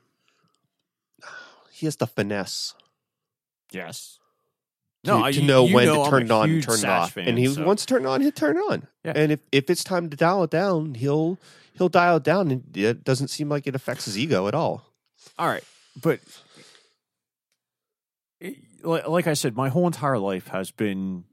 [1.71, 2.75] he has the finesse
[3.71, 4.19] Yes.
[5.03, 6.85] to, No, I- to know you when know to turn it on and turn it
[6.85, 7.13] off.
[7.13, 8.87] fan, and he so- wants to turn it on, he'll turn it on.
[9.03, 9.13] Yeah.
[9.15, 11.37] And if, if it's time to dial it down, he'll
[11.73, 14.85] he'll dial it down and it doesn't seem like it affects his ego at all.
[15.39, 15.63] All right,
[16.01, 16.19] but
[18.83, 21.23] like I said, my whole entire life has been.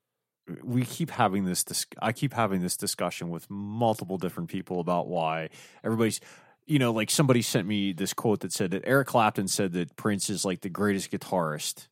[0.62, 1.64] We keep having this.
[1.64, 5.50] Dis- I keep having this discussion with multiple different people about why
[5.82, 6.20] everybody's.
[6.66, 9.96] You know, like somebody sent me this quote that said that Eric Clapton said that
[9.96, 11.88] Prince is like the greatest guitarist.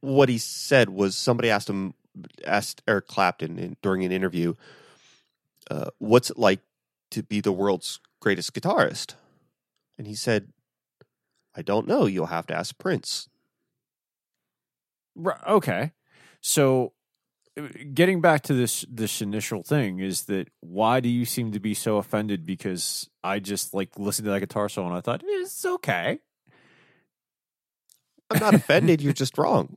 [0.00, 1.94] What he said was somebody asked him
[2.44, 4.54] asked Eric Clapton in, during an interview,
[5.70, 6.60] uh, "What's it like
[7.10, 9.14] to be the world's greatest guitarist?"
[9.98, 10.52] And he said,
[11.54, 12.06] "I don't know.
[12.06, 13.28] You'll have to ask Prince."
[15.46, 15.92] Okay.
[16.46, 16.92] So
[17.58, 21.58] uh, getting back to this this initial thing is that why do you seem to
[21.58, 25.22] be so offended because I just like listened to that guitar solo and I thought
[25.24, 26.20] it's okay.
[28.30, 29.02] I'm not offended.
[29.02, 29.76] You're just wrong.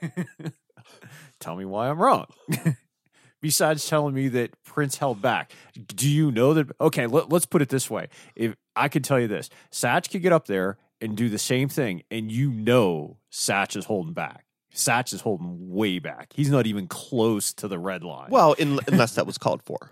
[1.40, 2.26] Tell me why I'm wrong.
[3.40, 5.50] Besides telling me that Prince held back,
[5.88, 6.70] do you know that?
[6.80, 10.22] Okay, let, us put it this way: if I could tell you this, Satch could
[10.22, 14.44] get up there and do the same thing, and you know Satch is holding back.
[14.74, 16.32] Satch is holding way back.
[16.34, 18.30] He's not even close to the red line.
[18.30, 19.90] Well, in, unless that was called for,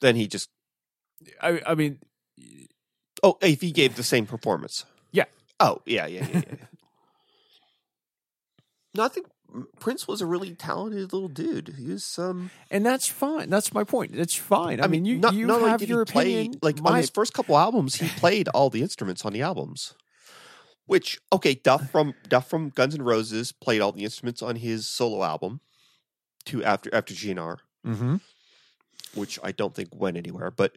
[0.00, 0.48] then he just
[1.40, 1.98] I, I mean,
[3.22, 5.24] oh, if he gave the same performance, Yeah.
[5.60, 6.54] Oh, yeah, yeah, yeah, yeah.
[8.94, 9.26] no, I think
[9.78, 11.74] Prince was a really talented little dude.
[11.78, 12.50] He was um.
[12.70, 13.50] and that's fine.
[13.50, 14.16] That's my point.
[14.16, 14.80] That's fine.
[14.80, 16.58] I, mean, you not, you not have your play, opinion.
[16.60, 19.94] like on his first couple albums, he played all the instruments on the albums.
[20.86, 24.86] Which okay, Duff from Duff from Guns N' Roses played all the instruments on his
[24.86, 25.60] solo album,
[26.46, 28.20] to after after GNR, Mhm.
[29.14, 30.50] which I don't think went anywhere.
[30.50, 30.76] But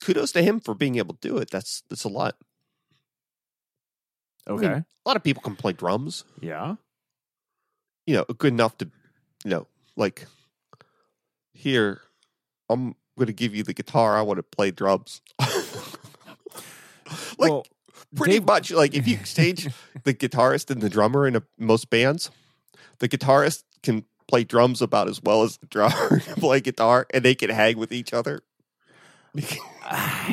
[0.00, 1.50] kudos to him for being able to do it.
[1.50, 2.36] That's that's a lot.
[4.46, 4.78] I mean, Okay.
[4.78, 6.24] a lot of people can play drums.
[6.40, 6.76] yeah.
[8.06, 8.90] You know, good enough to,
[9.44, 10.26] you know, like
[11.52, 12.00] here,
[12.68, 14.16] I'm going to give you the guitar.
[14.18, 15.20] I want to play drums.
[17.38, 17.64] like well,
[18.16, 19.68] pretty Dave- much like if you exchange
[20.04, 22.30] the guitarist and the drummer in a, most bands,
[22.98, 27.24] the guitarist can play drums about as well as the drummer can play guitar, and
[27.24, 28.42] they can hang with each other.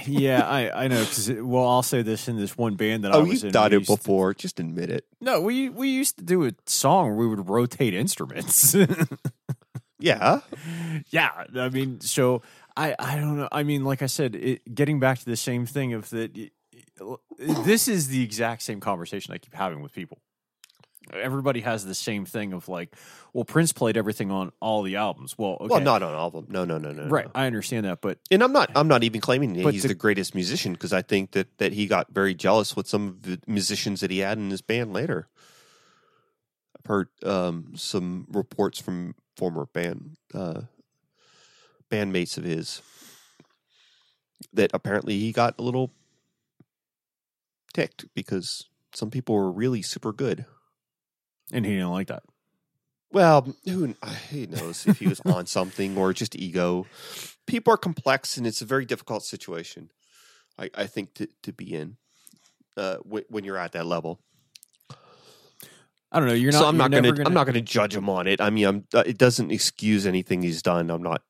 [0.05, 3.17] yeah, I I know because well, I'll say this in this one band that I
[3.17, 3.51] oh, was you've in.
[3.51, 4.33] done it used to- before.
[4.33, 5.05] Just admit it.
[5.21, 8.75] no, we we used to do a song where we would rotate instruments.
[10.01, 10.39] Yeah,
[11.09, 12.41] yeah, I mean, so
[12.77, 13.49] I I don't know.
[13.51, 16.31] I mean, like I said, it, getting back to the same thing of that.
[17.37, 20.19] This is the exact same conversation I keep having with people.
[21.11, 22.95] Everybody has the same thing of like,
[23.33, 25.35] well, Prince played everything on all the albums.
[25.37, 26.45] Well, okay, well, not on all of them.
[26.49, 27.05] No, no, no, no.
[27.05, 27.09] no.
[27.09, 27.27] right.
[27.33, 28.71] I understand that, but And I'm not.
[28.75, 31.73] I'm not even claiming that he's the- the, greatest musician because I think that that
[31.73, 34.93] he got very jealous with some of the musicians that he had in his band
[34.93, 35.27] later.
[36.77, 40.61] I've heard um, some reports from former band uh,
[41.89, 42.83] bandmates of his
[44.53, 45.91] that apparently he got a little
[47.73, 50.45] ticked because some people were really super good.
[51.51, 52.23] and he didn't like that.
[53.11, 53.95] Well, who,
[54.31, 56.85] knows if he was on something or just ego.
[57.47, 59.89] People are complex, and it's a very difficult situation.
[60.59, 61.97] I, I think to, to be in
[62.77, 64.19] uh, w- when you're at that level.
[66.11, 66.35] I don't know.
[66.35, 66.59] You're not.
[66.59, 68.41] so I'm not going to I'm not going to judge him on it.
[68.41, 70.89] I mean, I'm, uh, it doesn't excuse anything he's done.
[70.89, 71.23] I'm not.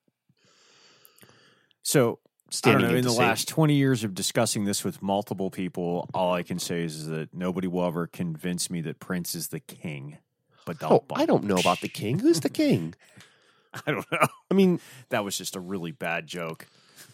[1.81, 2.95] So standing know.
[2.95, 6.83] In the last 20 years of discussing this with multiple people, all I can say
[6.83, 10.17] is, that nobody will ever convince me that Prince is the king.
[10.65, 12.19] But Oh, I don't know about the king.
[12.19, 12.93] Who's the king?
[13.85, 14.27] I don't know.
[14.49, 16.67] I mean, That was just a really bad joke.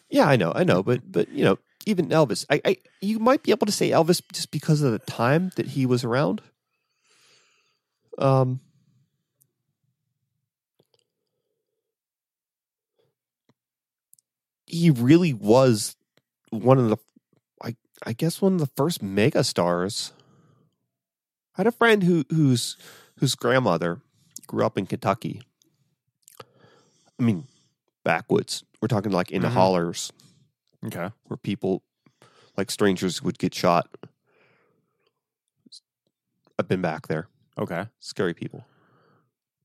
[0.09, 3.43] yeah, I know, I know, but but you know, even Elvis, I, I you might
[3.43, 6.41] be able to say Elvis just because of the time that he was around.
[8.17, 8.61] Um,
[14.75, 15.95] he really was
[16.49, 16.97] one of the,
[17.63, 20.11] I I guess one of the first mega stars.
[21.55, 22.75] I had a friend who whose
[23.19, 24.01] whose grandmother
[24.47, 25.41] grew up in Kentucky.
[27.19, 27.45] I mean,
[28.03, 28.63] backwoods.
[28.81, 29.53] We're talking like in the Mhm.
[29.53, 30.11] hollers
[30.85, 31.09] Okay.
[31.27, 31.81] where people
[32.57, 33.87] like strangers would get shot.
[36.59, 37.27] I've been back there.
[37.57, 37.87] Okay.
[37.99, 38.65] Scary people.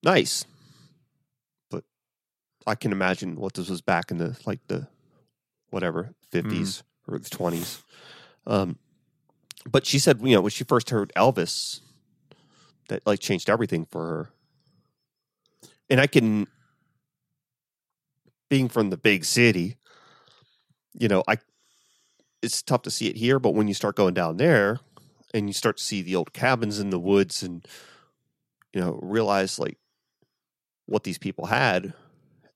[0.02, 0.44] Nice.
[1.70, 1.84] But
[2.66, 4.86] I can imagine what this was back in the like the
[5.70, 7.82] whatever, 50s or the 20s.
[8.46, 8.78] Um
[9.70, 11.80] but she said, you know, when she first heard Elvis,
[12.88, 14.30] that like changed everything for her.
[15.88, 16.46] And I can
[18.48, 19.76] being from the big city,
[20.98, 21.38] you know, I
[22.42, 24.80] it's tough to see it here, but when you start going down there
[25.34, 27.66] and you start to see the old cabins in the woods and
[28.72, 29.78] you know, realize like
[30.86, 31.92] what these people had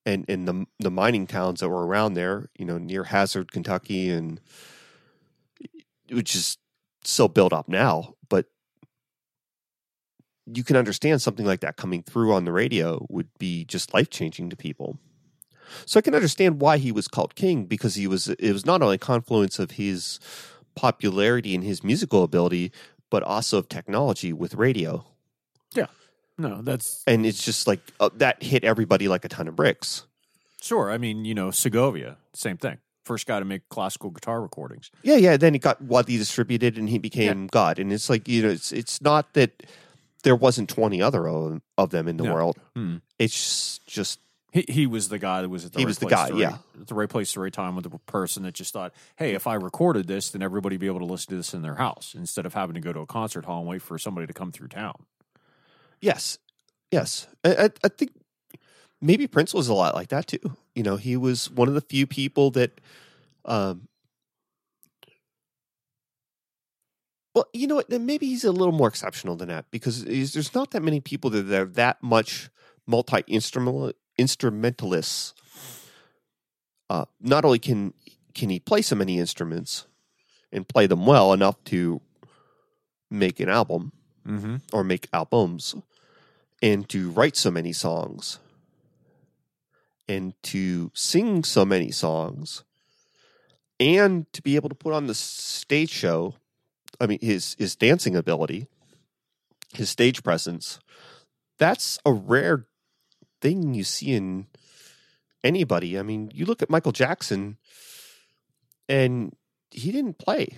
[0.07, 4.11] and and the the mining towns that were around there, you know, near Hazard, Kentucky
[4.11, 4.41] and
[6.11, 6.59] which is
[7.03, 8.47] so built up now, but
[10.47, 14.11] you can understand something like that coming through on the radio would be just life
[14.11, 14.99] changing to people.
[15.87, 18.83] So I can understand why he was called king because he was it was not
[18.83, 20.21] only a confluence of his
[20.75, 22.73] popularity and his musical ability,
[23.11, 25.07] but also of technology with radio.
[26.39, 30.05] No, that's And it's just like uh, that hit everybody like a ton of bricks.
[30.61, 30.91] sure.
[30.91, 32.79] I mean, you know, Segovia, same thing.
[33.05, 34.91] First guy to make classical guitar recordings.
[35.03, 35.37] Yeah, yeah.
[35.37, 37.79] Then he got widely distributed, and he became God.
[37.79, 39.63] And it's like you know, it's it's not that
[40.23, 42.33] there wasn't twenty other of, of them in the No.
[42.35, 42.57] world.
[42.75, 42.97] Hmm.
[43.19, 44.21] It's just
[44.53, 46.31] He, he was the guy that was at the He right was the place guy,
[46.31, 46.51] the yeah.
[46.51, 49.35] right, the right place at the right time with the person that just thought, hey,
[49.35, 51.75] if I recorded this, then everybody would be able to listen to this in their
[51.75, 54.33] house instead of having to go to a concert hall and wait for somebody to
[54.33, 55.05] come through town.
[56.01, 56.39] Yes,
[56.91, 57.27] yes.
[57.45, 58.13] I, I, I think
[59.01, 60.57] maybe Prince was a lot like that too.
[60.75, 62.81] You know, he was one of the few people that,
[63.45, 63.89] um,
[67.35, 67.91] well, you know what?
[67.91, 71.51] Maybe he's a little more exceptional than that because there's not that many people that
[71.53, 72.49] are that much
[72.87, 75.35] multi instrumental instrumentalists.
[76.91, 77.93] Uh, not only can
[78.35, 79.87] can he play so many instruments
[80.53, 82.01] and play them well enough to
[83.11, 83.93] make an album
[84.27, 84.57] Mm-hmm.
[84.73, 85.75] or make albums,
[86.63, 88.39] and to write so many songs,
[90.09, 92.65] and to sing so many songs,
[93.79, 96.35] and to be able to put on the stage show.
[97.01, 98.67] I mean, his his dancing ability,
[99.75, 100.79] his stage presence.
[101.59, 102.67] That's a rare
[103.41, 104.47] thing you see in
[105.45, 105.99] anybody.
[105.99, 107.59] I mean, you look at Michael Jackson,
[108.89, 109.37] and
[109.71, 110.57] he didn't play.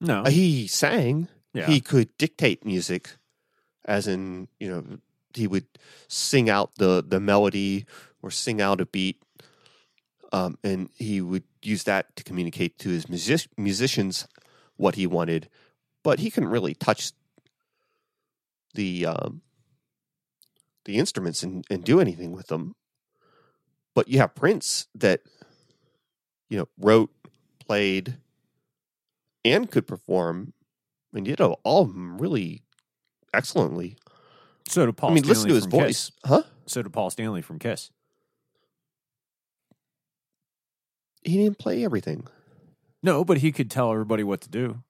[0.00, 0.24] No.
[0.24, 1.28] He sang.
[1.52, 1.66] Yeah.
[1.66, 3.16] He could dictate music,
[3.84, 4.98] as in, you know,
[5.34, 5.66] he would
[6.08, 7.86] sing out the the melody
[8.22, 9.22] or sing out a beat,
[10.32, 14.26] um, and he would use that to communicate to his music- musicians
[14.76, 15.48] what he wanted.
[16.02, 17.12] But he couldn't really touch
[18.74, 19.42] the um,
[20.84, 22.74] the instruments and, and do anything with them.
[23.94, 25.20] But you have Prince that
[26.48, 27.10] you know wrote,
[27.58, 28.16] played,
[29.44, 30.54] and could perform
[31.12, 32.62] and did all all of them really
[33.34, 33.96] excellently.
[34.66, 36.12] so did Paul I mean, Stanley listen to his voice, Kiss.
[36.24, 36.42] huh?
[36.66, 37.90] So did Paul Stanley from Kiss.
[41.22, 42.26] He didn't play everything.
[43.02, 44.82] No, but he could tell everybody what to do.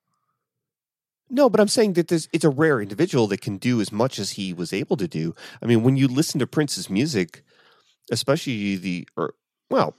[1.30, 4.18] No, but I'm saying that there's, it's a rare individual that can do as much
[4.18, 5.34] as he was able to do.
[5.62, 7.42] I mean, when you listen to Prince's music,
[8.10, 9.34] especially the, or,
[9.70, 9.94] well,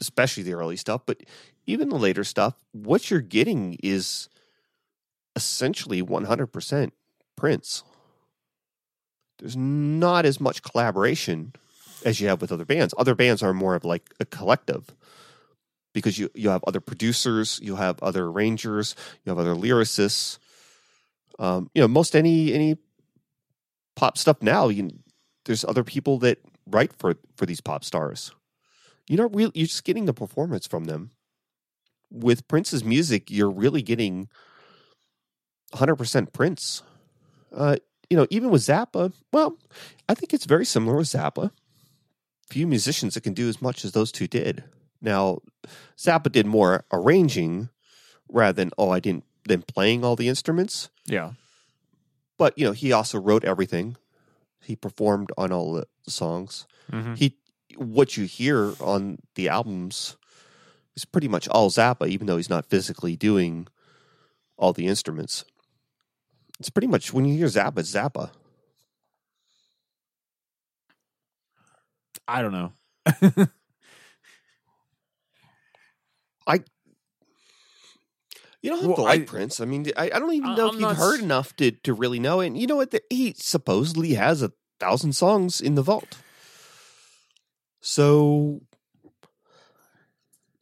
[0.00, 1.22] especially the early stuff, but
[1.66, 4.28] even the later stuff, what you're getting is
[5.36, 6.90] essentially 100%
[7.36, 7.82] Prince.
[9.38, 11.52] There's not as much collaboration
[12.04, 12.94] as you have with other bands.
[12.96, 14.94] Other bands are more of like a collective
[15.92, 20.38] because you, you have other producers, you have other arrangers, you have other lyricists.
[21.38, 22.76] Um, you know, most any any
[23.96, 24.90] pop stuff now, you,
[25.46, 28.32] there's other people that write for for these pop stars.
[29.08, 31.10] You're not really, you're just getting the performance from them.
[32.10, 34.28] With Prince's music, you're really getting
[35.74, 36.82] 100% Prince.
[37.52, 37.76] Uh,
[38.10, 39.58] you know, even with Zappa, well,
[40.08, 41.50] I think it's very similar with Zappa.
[42.48, 44.64] Few musicians that can do as much as those two did.
[45.00, 45.40] Now,
[45.96, 47.68] Zappa did more arranging
[48.28, 50.90] rather than oh, I didn't than playing all the instruments.
[51.06, 51.32] Yeah.
[52.38, 53.96] But you know, he also wrote everything.
[54.62, 56.66] He performed on all the songs.
[56.90, 57.14] Mm-hmm.
[57.14, 57.36] He
[57.76, 60.16] what you hear on the albums
[60.96, 63.66] is pretty much all Zappa, even though he's not physically doing
[64.56, 65.44] all the instruments.
[66.60, 68.30] It's pretty much when you hear Zappa, it's Zappa.
[72.26, 72.72] I don't know.
[76.46, 76.60] I
[78.62, 79.60] you don't have Well, to like I- Prince.
[79.60, 81.92] I mean, I, I don't even know I'm if you've heard s- enough to, to
[81.92, 82.40] really know.
[82.40, 82.92] And you know what?
[82.92, 86.16] The, he supposedly has a thousand songs in the vault.
[87.82, 88.62] So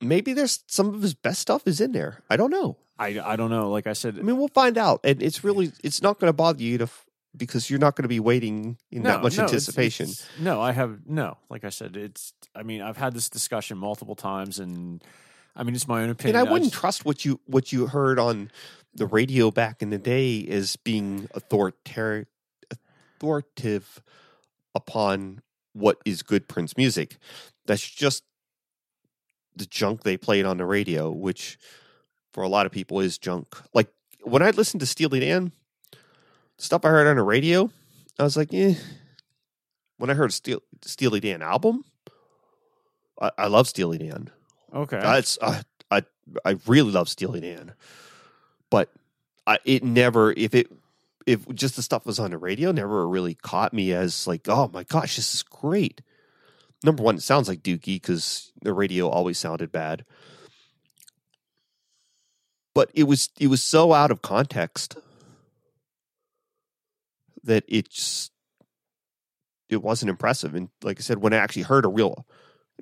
[0.01, 2.23] maybe there's some of his best stuff is in there.
[2.29, 2.77] I don't know.
[2.99, 3.71] I, I don't know.
[3.71, 5.01] Like I said, I mean, we'll find out.
[5.05, 8.03] And it's really, it's not going to bother you to, f- because you're not going
[8.05, 10.05] to be waiting in that much no, anticipation.
[10.11, 11.39] it's- no, I have no.
[11.49, 12.35] Like I said, it's.
[12.55, 15.03] I mean, I've had this discussion multiple times, and
[15.57, 16.37] I mean, it's my own opinion.
[16.37, 16.49] and.
[16.49, 18.51] I wouldn't just- trust what you what you heard on
[18.95, 22.27] the radio back in the day as being authorita-
[23.17, 24.03] authoritative
[24.75, 25.41] upon
[25.73, 27.17] what is good Prince music.
[27.67, 28.25] That's just
[29.57, 31.59] the junk they played on the radio, which
[32.33, 33.57] for a lot of people is junk.
[33.75, 33.89] Like
[34.23, 35.53] when I listened to Steely Dan,
[36.57, 37.71] stuff I heard on the radio,
[38.19, 38.75] I was like, eh.
[39.99, 41.85] When I heard Steel, Steely Dan album,
[43.21, 44.31] I, I love Steely Dan.
[44.75, 45.01] okay.
[45.19, 46.03] It's uh, I
[46.45, 47.73] I really love Steely Dan,
[48.71, 48.91] but
[49.47, 50.69] I, it never if it
[51.27, 54.71] if just the stuff was on the radio never really caught me as like oh
[54.73, 56.01] my gosh this is great.
[56.85, 60.05] Number one, it sounds like Dookie because the radio always sounded bad,
[62.75, 64.97] but it was it was so out of context
[67.45, 68.33] that it's just
[69.69, 70.55] it wasn't impressive.
[70.55, 72.27] And like I said, when I actually heard a real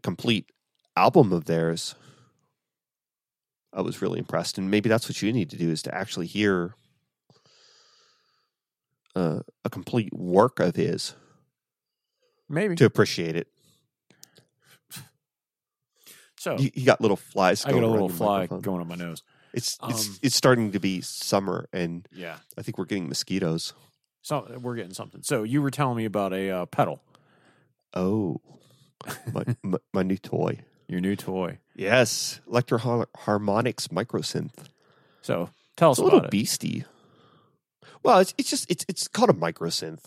[0.03, 0.51] complete
[0.97, 1.95] album of theirs,
[3.73, 4.59] I was really impressed.
[4.59, 6.75] And maybe that's what you need to do is to actually hear
[9.15, 11.15] uh, a complete work of his
[12.49, 12.75] Maybe.
[12.77, 13.49] to appreciate it.
[16.37, 17.65] so You, you got little flies.
[17.65, 18.61] I got a little fly microphone.
[18.63, 19.23] going on my nose.
[19.53, 22.39] It's it's Um, it's starting to be summer, and Yeah.
[22.57, 23.73] I think we're getting mosquitoes.
[24.23, 25.23] So we're getting something.
[25.23, 27.03] So you were telling me about a uh, pedal,
[27.95, 28.41] Oh,
[29.33, 30.61] my, my my new toy.
[30.89, 31.59] your new toy.
[31.75, 34.53] Yes, Electro Harmonics Microsynth.
[35.23, 36.31] So tell us It's a little about it.
[36.33, 36.85] beastie.
[38.03, 40.05] Well, it's it's just it's it's called a microsynth.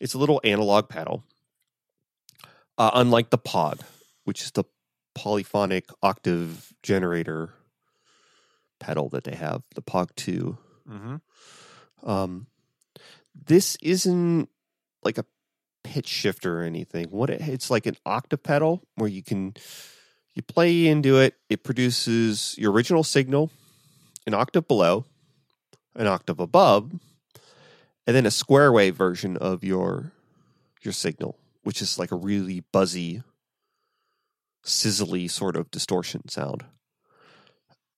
[0.00, 1.24] It's a little analog pedal.
[2.78, 3.80] Uh, unlike the Pog,
[4.24, 4.64] which is the
[5.14, 7.52] polyphonic octave generator
[8.80, 10.58] pedal that they have, the Pog Two.
[10.88, 12.08] Mm-hmm.
[12.08, 12.46] Um,
[13.46, 14.48] this isn't
[15.04, 15.24] like a
[15.84, 17.06] pitch shifter or anything.
[17.10, 19.54] What it, it's like an octave pedal where you can
[20.34, 21.34] you play into it.
[21.48, 23.50] It produces your original signal,
[24.26, 25.04] an octave below,
[25.94, 26.92] an octave above,
[28.06, 30.12] and then a square wave version of your
[30.82, 33.22] your signal, which is like a really buzzy,
[34.64, 36.64] sizzly sort of distortion sound.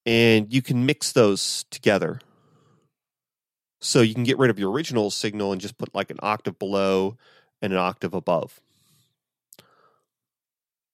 [0.04, 2.20] And you can mix those together.
[3.80, 6.58] So you can get rid of your original signal and just put like an octave
[6.58, 7.16] below
[7.60, 8.60] and an octave above.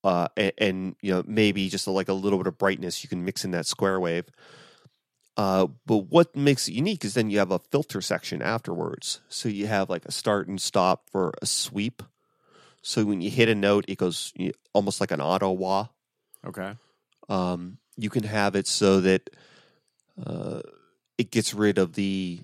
[0.04, 3.08] Uh, and, and you know maybe just a, like a little bit of brightness you
[3.08, 4.26] can mix in that square wave.
[5.36, 9.20] Uh, but what makes it unique is then you have a filter section afterwards.
[9.28, 12.02] So you have like a start and stop for a sweep.
[12.82, 15.88] So when you hit a note, it goes you- almost like an auto wah.
[16.44, 16.74] Okay.
[17.28, 19.28] Um, you can have it so that
[20.24, 20.60] uh,
[21.18, 22.40] it gets rid of the.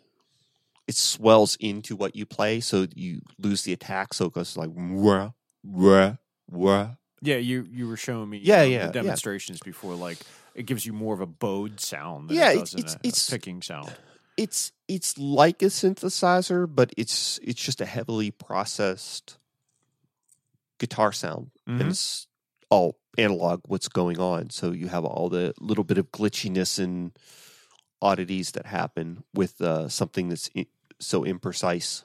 [0.87, 4.13] It swells into what you play, so you lose the attack.
[4.13, 5.31] So it goes like wah
[5.63, 6.17] wah
[6.51, 6.89] wah.
[7.23, 8.87] Yeah, you you were showing me Yeah, um, yeah, yeah.
[8.89, 9.95] the demonstrations before.
[9.95, 10.19] Like
[10.55, 12.29] it gives you more of a bowed sound.
[12.29, 13.97] Than Yeah, it it's- it's- a, it's- picking sound.
[14.37, 19.39] It's it's like a synthesizer, but it's it's just a heavily processed
[20.79, 21.81] guitar sound, Mhm.
[21.81, 22.27] and it's
[22.69, 23.61] all analog.
[23.67, 24.51] What's going on?
[24.51, 27.12] So you have all the little bit of glitchiness and
[28.03, 30.67] oddities that happen with uh, something that's i-
[31.01, 32.05] so imprecise.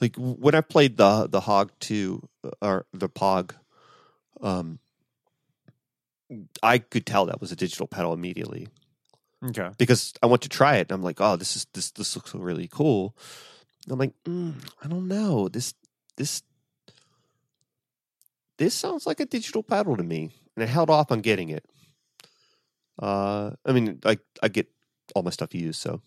[0.00, 2.28] Like when I played the the Pog two
[2.62, 3.52] or the Pog,
[4.40, 4.78] um,
[6.62, 8.68] I could tell that was a digital pedal immediately
[9.44, 9.70] Okay.
[9.78, 10.90] because I went to try it.
[10.90, 13.16] And I'm like, oh, this is this this looks really cool.
[13.84, 15.74] And I'm like, mm, I don't know this
[16.16, 16.42] this
[18.58, 21.64] this sounds like a digital pedal to me, and I held off on getting it.
[23.00, 24.68] Uh, I mean, like I get
[25.14, 26.02] all my stuff used, so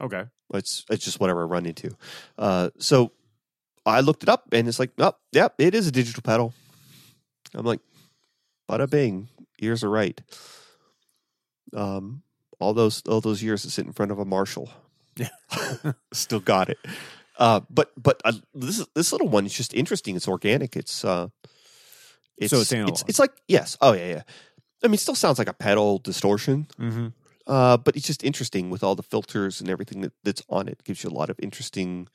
[0.00, 0.24] Okay.
[0.54, 1.90] it's it's just whatever I run into.
[2.38, 3.12] Uh, so
[3.84, 6.54] I looked it up, and it's like, oh, yep, it is a digital pedal.
[7.54, 7.80] I'm like,
[8.70, 9.28] bada bing.
[9.60, 10.20] ears are right.
[11.74, 12.22] Um,
[12.60, 14.70] all those all those years to sit in front of a Marshall.
[15.16, 15.30] Yeah.
[16.12, 16.78] still got it.
[17.38, 20.16] Uh, but but uh, this this little one is just interesting.
[20.16, 20.76] It's organic.
[20.76, 21.28] It's uh,
[22.36, 23.76] it's So it's it's, it's like yes.
[23.80, 24.22] Oh yeah, yeah.
[24.82, 27.08] I mean, it still sounds like a pedal distortion, Mm-hmm.
[27.46, 30.82] uh, but it's just interesting with all the filters and everything that, that's on it.
[30.84, 32.08] Gives you a lot of interesting.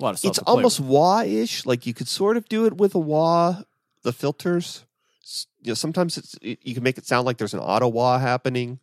[0.00, 0.30] A lot of stuff.
[0.30, 1.66] It's almost wah-ish.
[1.66, 3.62] Like you could sort of do it with a wah.
[4.02, 4.84] The filters,
[5.62, 8.18] you know, sometimes it's it, you can make it sound like there's an auto wah
[8.18, 8.80] happening.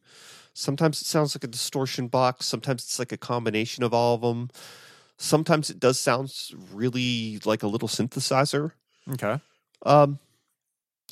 [0.53, 2.45] Sometimes it sounds like a distortion box.
[2.45, 4.49] Sometimes it's like a combination of all of them.
[5.21, 6.33] Sometimes it does sound
[6.73, 8.71] really like a little synthesizer.
[9.13, 9.39] okay.
[9.85, 10.17] Um,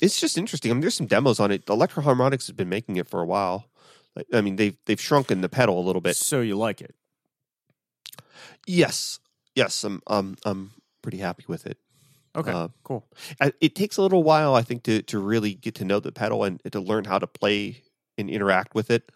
[0.02, 0.70] it's just interesting.
[0.70, 1.62] I mean, there's some demos on it.
[1.68, 3.66] Electro-Harmonix has been making it for a while.
[4.32, 6.16] I mean, they've they've shrunken the pedal a little bit.
[6.16, 6.94] So you like it?
[8.66, 9.20] Yes,
[9.54, 11.78] yes, I'm I'm I'm pretty happy with it.
[12.34, 12.50] Okay.
[12.50, 13.06] Uh, cool.
[13.60, 16.44] It takes a little while, I think, to to really get to know the pedal
[16.44, 17.82] and to learn how to play
[18.18, 19.10] and interact with it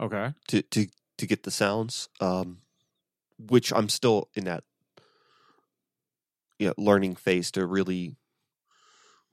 [0.00, 0.32] Okay.
[0.48, 0.86] to to
[1.18, 2.08] to get the sounds.
[2.20, 2.58] Um,
[3.38, 4.64] which I'm still in that
[6.58, 8.16] you know, learning phase to really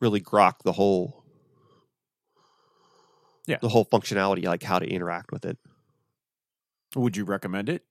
[0.01, 1.23] really grok the whole
[3.45, 3.57] Yeah.
[3.61, 5.57] the whole functionality, like how to interact with it.
[6.95, 7.83] Would you recommend it?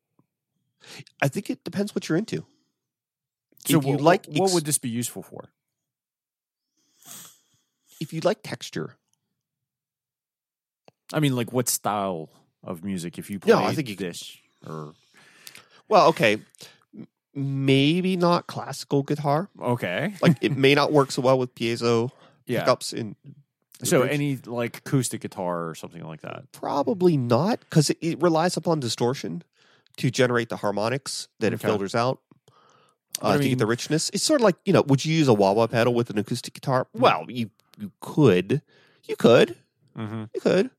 [1.21, 2.45] I think it depends what you're into.
[3.67, 5.51] So if you like what would this be useful for?
[8.01, 8.97] if you like texture,
[11.13, 12.31] I mean, like what style
[12.65, 13.17] of music?
[13.17, 14.37] If you play No, I think you this
[14.67, 14.95] or
[15.89, 16.39] well, okay,
[17.35, 19.49] maybe not classical guitar.
[19.61, 22.11] okay, Like it may not work so well with piezo
[22.47, 22.61] yeah.
[22.61, 23.17] pickups in.
[23.85, 26.53] So any like acoustic guitar or something like that.
[26.53, 29.43] probably not because it, it relies upon distortion
[29.97, 31.67] to generate the harmonics that it Okay.
[31.69, 32.21] filters out.
[33.21, 35.05] But Uh, I to mean- get the richness, it's sort of like you know, would
[35.05, 36.87] you use a wah wah pedal with an acoustic guitar?
[36.95, 38.63] Well, you you could,
[39.09, 39.57] you could,
[39.99, 40.25] Mm-hmm.
[40.35, 40.71] you could.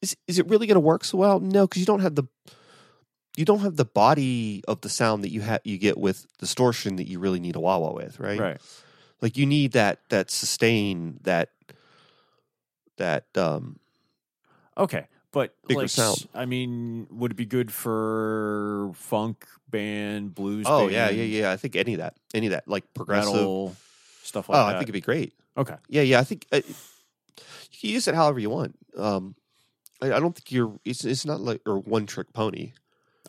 [0.00, 1.40] Is is it really going to work so well?
[1.40, 2.24] No, because you don't have the
[3.36, 6.96] you don't have the body of the sound that you have you get with distortion
[6.96, 8.40] that you really need a wah wah with, right?
[8.40, 8.60] Right.
[9.20, 11.50] Like you need that that sustain that
[12.96, 13.78] that um
[14.76, 15.06] Okay.
[15.32, 16.26] But Bigger like, sound.
[16.34, 20.66] I mean, would it be good for funk band, blues?
[20.68, 23.34] oh band, yeah yeah yeah I think any of that any of that like progressive
[23.34, 23.76] metal
[24.22, 24.74] stuff like oh that?
[24.74, 25.76] I think it'd be great okay.
[25.88, 29.36] yeah yeah I think uh, you can use it however you want um
[30.02, 32.72] I, I don't think you're it's it's not like or one trick pony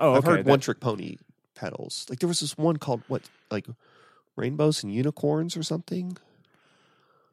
[0.02, 1.18] Oh, I've heard that- one trick pony
[1.56, 3.22] pedals like there was this one called what
[3.52, 3.68] like
[4.36, 6.18] rainbows and unicorns or something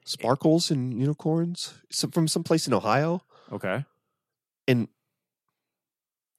[0.04, 3.84] sparkles and unicorns some, from some place in Ohio Okay.
[4.66, 4.88] and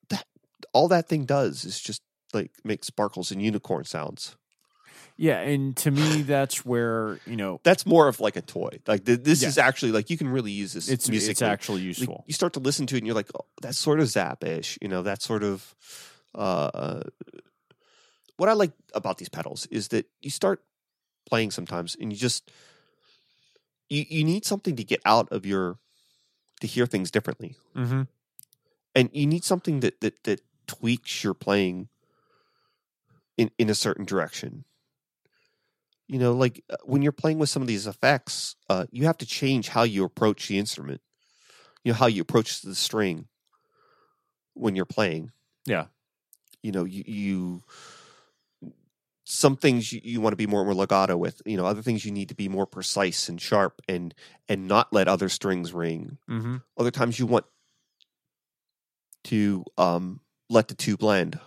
[0.09, 0.25] that
[0.73, 2.01] all that thing does is just
[2.33, 4.35] like make sparkles and unicorn sounds
[5.17, 9.05] Yeah, and to me, that's where you know that's more of like a toy like
[9.05, 9.47] th- this Yeah.
[9.49, 11.47] is actually like you can really use this it's it's musically.
[11.47, 12.23] actually Like, useful.
[12.27, 14.87] you start to listen to it and you're like oh, that's sort of zap-ish you
[14.87, 15.75] know that sort of
[16.35, 17.01] uh
[18.37, 20.63] what i like about these pedals is that you start
[21.25, 22.51] playing sometimes and you just
[23.89, 25.77] you, you need something to get out of your
[26.61, 28.03] to hear things differently mm-hmm.
[28.95, 31.89] and you need something that that that tweaks your playing
[33.37, 34.65] in in a certain direction
[36.07, 39.17] you know like uh, when you're playing with some of these effects uh you have
[39.17, 41.01] to change how you approach the instrument
[41.83, 43.27] you know how you approach the string
[44.53, 45.31] when you're playing
[45.65, 45.85] Yeah.
[46.63, 47.63] You know you, you
[49.23, 52.05] some things you, you want to be more, more legato with you know other things
[52.05, 54.13] you need to be more precise and sharp and
[54.47, 56.57] and not let other strings ring Mm-hmm.
[56.77, 57.45] other times you want
[59.25, 61.39] to um, let the two blend.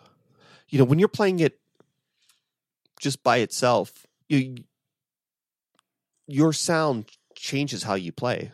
[0.68, 1.58] You know, when you're playing it
[3.00, 4.56] just by itself, you
[6.26, 8.52] your sound changes how you play.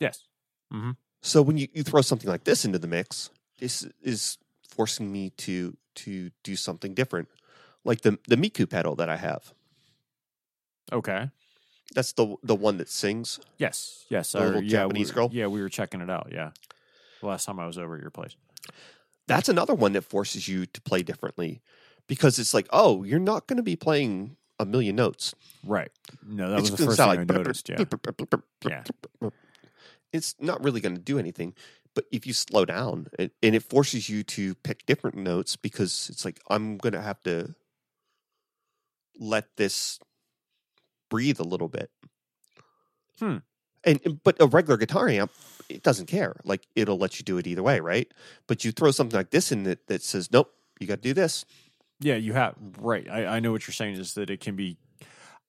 [0.00, 0.24] Yes.
[1.22, 3.30] So when you, you throw something like this into the mix,
[3.60, 4.38] this is
[4.72, 7.28] forcing me to to do something different.
[7.84, 9.52] Like the the Miku pedal that I have.
[10.92, 11.30] Okay.
[11.94, 13.38] That's the the one that sings.
[13.58, 14.06] Yes.
[14.08, 14.32] Yes.
[14.32, 15.30] The little yeah, Japanese we, girl?
[15.32, 16.28] Yeah, we were checking it out.
[16.32, 16.50] Yeah.
[17.20, 18.36] The last time I was over at your place.
[19.28, 21.62] That's another one that forces you to play differently
[22.08, 25.34] because it's like, oh, you're not going to be playing a million notes.
[25.64, 25.90] Right.
[26.26, 27.68] No, that was the first sound thing like I noticed.
[27.68, 27.84] Yeah.
[28.66, 29.30] Yeah.
[30.12, 31.54] It's not really going to do anything.
[31.94, 36.08] But if you slow down and, and it forces you to pick different notes because
[36.10, 37.54] it's like, I'm going to have to
[39.18, 39.98] let this
[41.10, 41.90] breathe a little bit.
[43.18, 43.38] Hmm.
[43.84, 45.32] And but a regular guitar amp,
[45.68, 46.36] it doesn't care.
[46.44, 48.10] Like it'll let you do it either way, right?
[48.46, 51.12] But you throw something like this in that that says, nope, you got to do
[51.12, 51.44] this.
[52.00, 53.08] Yeah, you have right.
[53.10, 54.76] I, I know what you're saying is that it can be.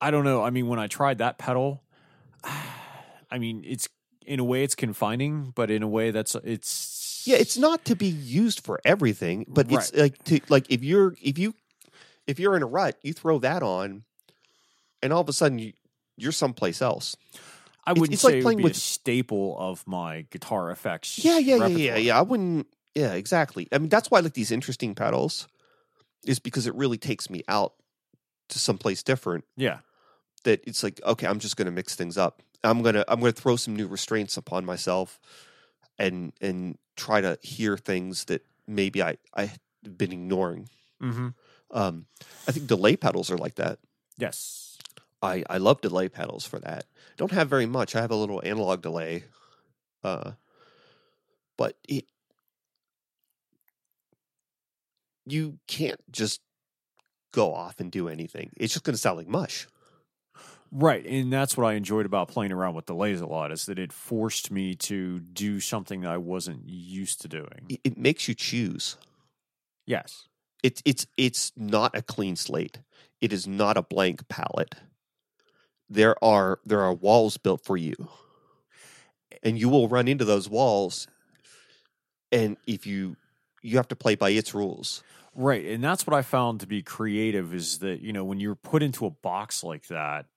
[0.01, 0.43] I don't know.
[0.43, 1.83] I mean, when I tried that pedal,
[2.43, 3.87] I mean, it's
[4.27, 7.95] in a way it's confining, but in a way that's it's Yeah, it's not to
[7.95, 11.53] be used for everything, but it's like to like if you're if you
[12.27, 14.03] if you're in a rut, you throw that on,
[15.01, 15.73] and all of a sudden you
[16.17, 17.15] you're someplace else.
[17.85, 21.19] I wouldn't it's like say it would playing with- a staple of my guitar effects.
[21.23, 22.19] Yeah, yeah, yeah, yeah, yeah.
[22.19, 22.67] I wouldn't.
[22.95, 23.67] Yeah, exactly.
[23.71, 25.47] I mean, that's why I like these interesting pedals,
[26.25, 27.73] is because it really takes me out
[28.49, 29.43] to someplace different.
[29.57, 29.79] Yeah.
[30.43, 32.41] That it's like, okay, I'm just going to mix things up.
[32.63, 35.19] I'm gonna I'm gonna throw some new restraints upon myself,
[35.99, 40.69] and and try to hear things that maybe I I've been ignoring.
[41.01, 41.29] Mm-hmm.
[41.71, 42.05] Um,
[42.47, 43.79] I think delay pedals are like that.
[44.17, 44.77] Yes.
[45.21, 46.85] I I love delay pedals for that.
[47.17, 47.95] Don't have very much.
[47.95, 49.25] I have a little analog delay,
[50.03, 50.31] uh,
[51.57, 52.05] but it
[55.25, 56.41] you can't just
[57.31, 58.51] go off and do anything.
[58.57, 59.67] It's just going to sound like mush.
[60.75, 63.77] Right, and that's what I enjoyed about playing around with delays a lot is that
[63.77, 67.67] it forced me to do something that I wasn't used to doing.
[67.69, 68.97] It, it makes you choose.
[69.85, 70.27] Yes.
[70.63, 72.79] It's it's it's not a clean slate.
[73.21, 74.75] It is not a blank palette.
[75.89, 77.95] There are there are walls built for you,
[79.31, 81.07] eh and you will run into those walls.
[82.31, 83.15] And if you
[83.61, 85.03] you have to play by its rules.
[85.35, 88.55] Right, and that's what I found to be creative is that, you know, when you're
[88.55, 90.27] put into a box like that,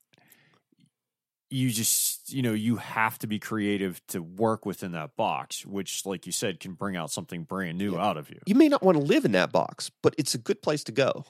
[1.48, 6.04] you just, you know, you have to be creative to work within that box, which
[6.04, 8.04] like you said can bring out something brand new Yeah.
[8.04, 8.40] out of you.
[8.46, 10.92] You may not want to live in that box, but it's a good place to
[10.92, 11.24] go.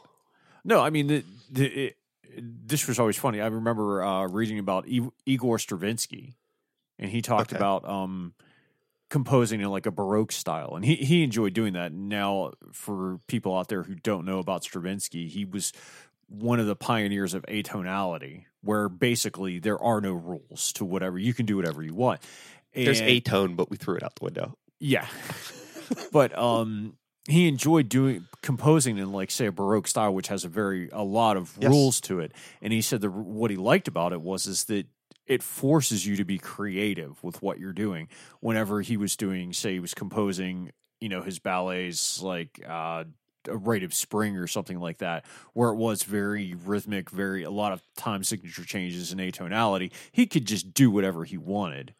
[0.64, 1.96] No, I mean the, the it,
[2.38, 3.40] this was always funny.
[3.40, 6.34] I remember uh, reading about I- Igor Stravinsky,
[6.98, 7.56] and he talked Okay.
[7.56, 8.32] about um,
[9.08, 11.92] composing in like a Baroque style, and he he enjoyed doing that.
[11.92, 15.72] Now, for people out there who don't know about Stravinsky, he was
[16.28, 21.32] one of the pioneers of atonality, where basically there are no rules to whatever you
[21.34, 22.20] can do whatever you want.
[22.74, 24.56] There's And- a tone, but we threw it out the window.
[24.80, 25.06] yeah.
[26.12, 26.96] but um
[27.28, 31.02] he enjoyed doing composing in like say a baroque style which has a very a
[31.02, 31.70] lot of Yes.
[31.70, 34.86] rules to it and he said the what he liked about it was is that
[35.26, 38.08] it forces you to be creative with what you're doing
[38.40, 43.04] whenever he was doing say he was composing you know his ballets like uh
[43.48, 47.50] a rite of spring or something like that where it was very rhythmic very a
[47.50, 51.94] lot of time signature changes in atonality he could just do whatever he wanted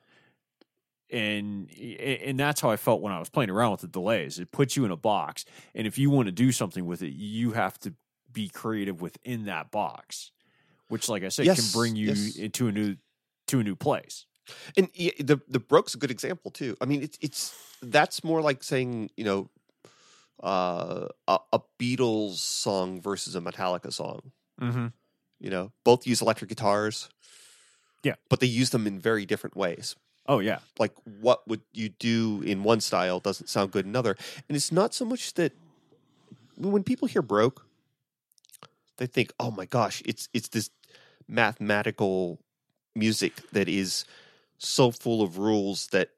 [1.11, 4.39] and and that's how I felt when I was playing around with the delays.
[4.39, 5.45] It puts you in a box,
[5.75, 7.95] and if you want to do something with it, you have to
[8.33, 10.33] be creative within that box,
[10.89, 12.37] which, like I said, Yes, can bring you yes.
[12.37, 12.97] into a new
[13.47, 14.27] to a new place.
[14.77, 16.77] And the the Baroque's a good example too.
[16.81, 19.49] I mean, it's it's that's more like saying you know
[20.43, 24.33] uh, a, a Beatles song versus a Metallica song.
[24.61, 24.87] Mm-hmm.
[25.41, 27.09] You know, both use electric guitars.
[28.03, 28.15] Yeah.
[28.29, 29.97] but they use them in very different ways.
[30.29, 34.17] Oh yeah, Like, what would you do in one style doesn't sound good in another.
[34.49, 35.53] And it's not so much that
[36.57, 37.67] when people hear Baroque,
[38.99, 40.71] they think, "Oh my gosh, it's it's this
[41.29, 42.41] mathematical
[42.95, 44.05] music that is
[44.59, 46.11] so full of rules that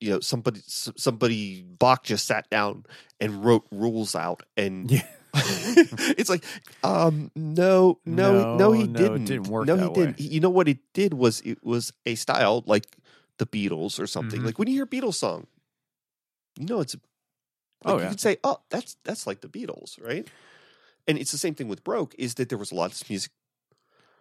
[0.00, 2.84] you know somebody somebody Bach just sat down
[3.20, 5.02] and wrote rules out and yeah.
[5.34, 6.44] it's like
[6.82, 10.26] um no no no, No, he no, didn't didn't work no he didn't way.
[10.26, 12.84] you know what it did was it was a style like
[13.38, 14.44] the Beatles or something Mhm.
[14.46, 15.46] like when you hear a Beatles song
[16.58, 17.02] you know it's like
[17.84, 18.08] Oh, you yeah.
[18.08, 20.26] could say oh that's that's like the Beatles right
[21.06, 23.08] and it's the same thing with Baroque is that there was a lot of this
[23.10, 23.30] music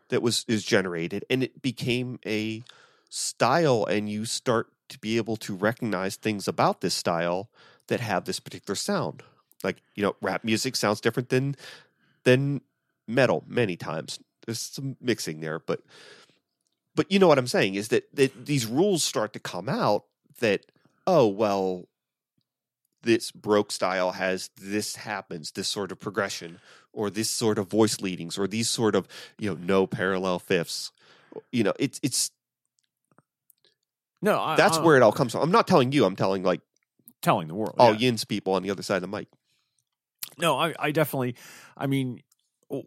[0.09, 2.63] that was is generated and it became a
[3.09, 7.50] style and you start to be able to recognize things about this style
[7.88, 9.24] that have this particular sound.
[9.64, 11.56] Like you know rap music sounds different than
[12.24, 12.62] than
[13.08, 14.20] metal many times.
[14.46, 15.82] There's some mixing there but
[16.94, 20.06] but you know what i'm saying is that, that these rules start to come out
[20.40, 20.68] that
[21.08, 21.88] oh well
[23.06, 26.60] this baroque style has this happens this sort of progression
[26.92, 29.08] or this sort of voice leadings or these sort of
[29.38, 30.92] you know no parallel fifths.
[31.52, 32.32] You know it's it's
[34.22, 36.43] No, I, that's I- where it all comes from i'm not telling you i'm telling
[36.43, 36.61] like
[37.22, 37.76] telling the world.
[37.78, 37.99] all yeah.
[37.99, 39.28] yins people on the other side of the mic
[40.38, 41.36] No, I, I definitely.
[41.78, 42.22] I mean,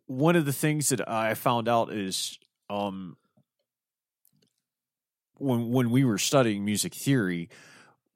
[0.07, 3.17] one of the things that I found out is um,
[5.39, 7.49] when when we were studying music theory,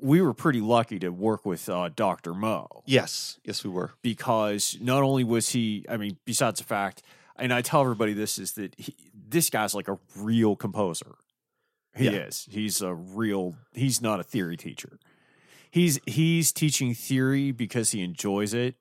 [0.01, 4.77] we were pretty lucky to work with uh, Doctor Mo yes yes we were because
[4.81, 7.03] not only was he, I mean, besides the fact,
[7.37, 8.95] and I tell everybody this is that he,
[9.29, 11.15] this guy's like a real composer.
[11.95, 12.13] He Yeah.
[12.13, 12.47] is.
[12.51, 13.57] He's a real.
[13.73, 14.99] He's not a theory teacher.
[15.71, 18.77] He's he's teaching theory because he enjoys it,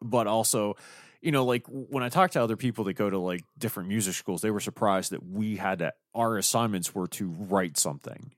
[0.00, 0.74] but also,
[1.20, 4.14] you know, like when I talk to other people that go to like different music
[4.14, 8.32] schools, they were surprised that we had to, our assignments were to write something.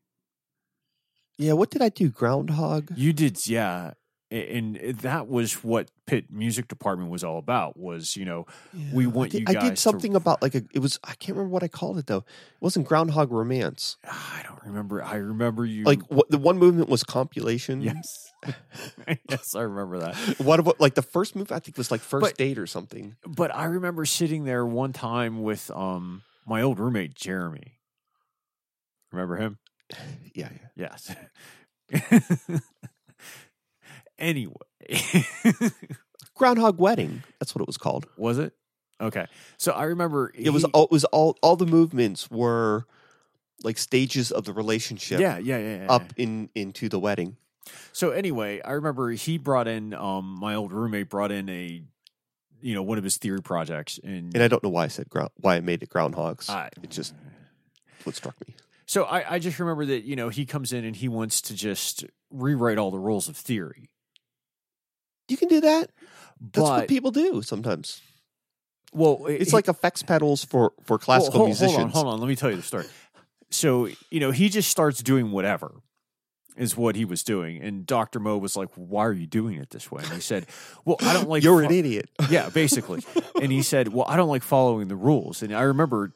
[1.39, 2.09] Yeah, what did I do?
[2.09, 2.93] Groundhog?
[2.97, 3.93] You did, yeah.
[4.29, 7.77] And that was what Pitt Music Department was all about.
[7.79, 8.47] Was you know
[8.93, 10.99] we want I did, you I guys did to- something about like a it was
[11.05, 12.19] I can't remember what I called it though.
[12.19, 12.25] It
[12.61, 13.97] wasn't Groundhog Romance.
[14.05, 15.01] I don't remember.
[15.03, 17.81] I remember you Like what the one movement was compilation.
[17.83, 18.33] yes,
[19.31, 20.17] yes, I remember that.
[20.39, 23.15] What about like the first move I think was like first But- date or something.
[23.25, 27.79] But I remember sitting there one time with um my old roommate Jeremy.
[29.13, 29.59] Remember him?
[30.35, 30.91] Yeah, yeah.
[31.95, 32.35] Yes.
[34.19, 34.55] Anyway,
[36.35, 37.23] Groundhog Wedding.
[37.41, 38.07] That's what it was called.
[38.17, 38.53] was it
[39.01, 39.27] okay?
[39.59, 42.87] So I remember It was all it was all all the movements were
[43.63, 46.25] like stages of the relationship yeah, yeah, yeah, yeah, up yeah.
[46.25, 47.37] in into the wedding.
[47.93, 51.83] So anyway, I remember he brought in um my old roommate brought in a
[52.61, 55.09] you know one of his theory projects and, And I don't know why I said
[55.09, 56.49] ground why I made it groundhogs.
[56.51, 57.15] I- it just
[58.05, 58.55] what struck me.
[58.87, 61.55] so I, I just remember that you know he comes in and he wants to
[61.55, 63.89] just rewrite all the rules of theory.
[65.29, 65.91] You can do that.
[66.41, 68.01] That's But what people do sometimes.
[68.93, 71.75] well, It's he- like effects pedals for for Well, classical hold, musicians.
[71.77, 72.21] Hold on, hold on.
[72.21, 72.87] Let me tell you the story.
[73.51, 75.73] So, you know, he just starts doing whatever
[76.57, 77.61] is what he was doing.
[77.63, 78.19] And Dr.
[78.19, 80.03] Mo was like, Why are you doing it this way?
[80.03, 80.47] And he said,
[80.85, 82.09] Well, I don't like You're fo- an idiot.
[82.31, 83.05] Yeah, basically.
[83.41, 85.43] and he said, Well, I don't like following the rules.
[85.43, 86.13] And I remember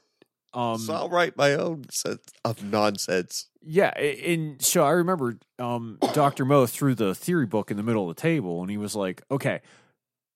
[0.55, 3.47] um so I'll write my own set of nonsense.
[3.63, 6.45] yeah, and so I remember um, Dr.
[6.45, 9.23] Mo threw the theory book in the middle of the table, and he was like,
[9.31, 9.61] "Okay,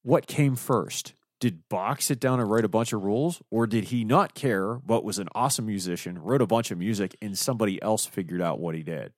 [0.03, 1.13] what came first?
[1.41, 4.75] Did Bach sit down and write a bunch of rules, or did he not care
[4.85, 8.59] but was an awesome musician, wrote a bunch of music, and somebody else figured out
[8.59, 9.11] what he did?"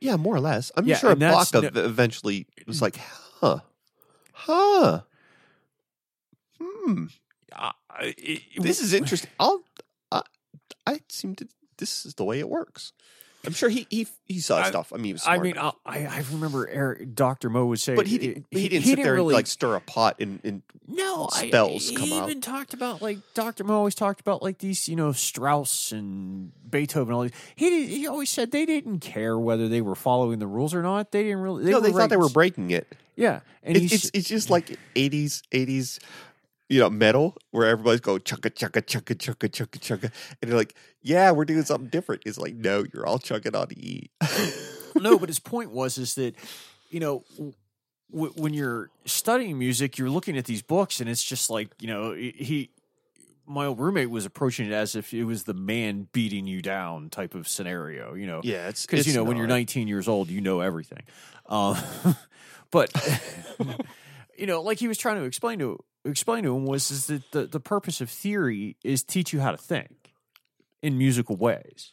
[0.00, 0.72] Yeah, more or less.
[0.76, 2.96] I'm Yeah, sure Bach no- eventually was like,
[3.40, 3.60] huh,
[4.32, 5.02] huh,
[6.60, 7.04] hmm.
[7.52, 7.72] I-
[8.18, 9.30] it- This is interesting.
[9.38, 9.62] I'll.
[10.86, 11.48] I, seem to.
[11.78, 12.92] This is the way it works.
[13.46, 14.92] I'm sure he he he saw I- stuff.
[14.92, 15.58] I mean, he was I mean.
[15.58, 17.50] I, I remember Eric, Dr.
[17.50, 18.46] Mo would say, but he didn't.
[18.50, 21.94] He, didn't sit there really and like stir a pot and, and No, spells I,
[21.94, 22.28] come he out.
[22.28, 23.64] even talked about like Dr.
[23.64, 27.08] Mo always talked about like these, you know, Strauss and Beethoven.
[27.08, 27.32] And all these.
[27.54, 30.82] He did, he always said they didn't care whether they were following the rules or
[30.82, 31.12] not.
[31.12, 31.64] They didn't really.
[31.64, 32.86] They no, they thought they were breaking it.
[33.14, 35.98] Yeah, and It, it's it's just like 80s 80s
[36.68, 40.74] you know metal where everybody's going chugga chugga chugga chugga chugga chugga and they're like
[41.02, 44.08] yeah we're doing something different it's like no you're all chugging on E
[45.00, 46.34] no, but his point was is that
[46.90, 47.24] you know.
[48.12, 51.88] W- when you're studying music, you're looking at these books, and it's just like you
[51.88, 52.70] know he.
[53.46, 57.10] My old roommate was approaching it as if it was the man beating you down
[57.10, 58.14] type of scenario.
[58.14, 61.02] You know, yeah it's because you know when you're 19 years old you know everything
[61.46, 61.76] um,
[62.70, 62.90] but
[64.38, 67.30] you know like he was trying to explain to explain to him was is that
[67.32, 70.14] the, the purpose of theory is teach you how to think
[70.82, 71.92] in musical ways.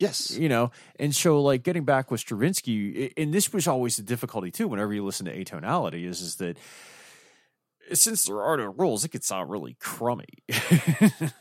[0.00, 0.36] Yes.
[0.36, 4.50] You know and so like getting back with stravinsky and this was always the difficulty
[4.50, 6.58] too whenever you listen to atonality is is that
[7.92, 10.26] since there are no rules it could uh, sound really crummy.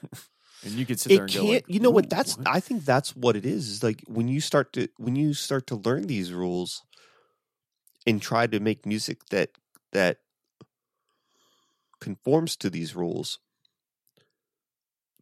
[0.65, 2.85] And you could sit there and go like, you know what "Ooh, that's i think
[2.85, 6.07] that's what it is is like when you start to when you start to learn
[6.07, 6.83] these rules
[8.07, 9.49] and try to make music that
[9.91, 10.19] that
[12.03, 13.39] conforms to these rules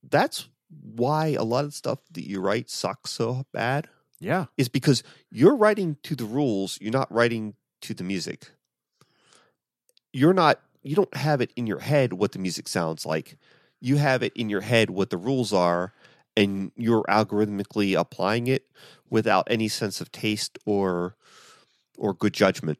[0.09, 0.47] that's
[0.95, 3.87] why a lot of stuff that you write sucks so bad
[4.19, 8.51] yeah is because you're writing to the rules you're not writing to the music
[10.13, 13.37] you're not you don't have it in your head what the music sounds like
[13.79, 15.93] you have it in your head what the rules are
[16.37, 18.65] and you're algorithmically applying it
[19.09, 21.15] without any sense of taste or
[21.97, 22.79] or good judgment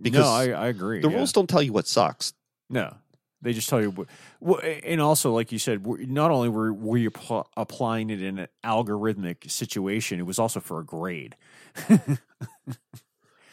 [0.00, 1.00] Because no, I, I agree.
[1.00, 1.16] the yeah.
[1.16, 2.32] rules don't tell you what sucks
[2.68, 2.94] no,
[3.42, 4.06] they just tell you.
[4.40, 8.48] What, and also, like you said, not only were we appl- applying it in an
[8.64, 11.36] algorithmic situation, it was also for a grade.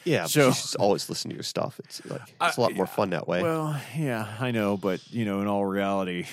[0.05, 3.11] yeah So- you always listen to your stuff it's like it's a lot more fun
[3.11, 6.26] that way Well, yeah, I know, but you know, in all reality,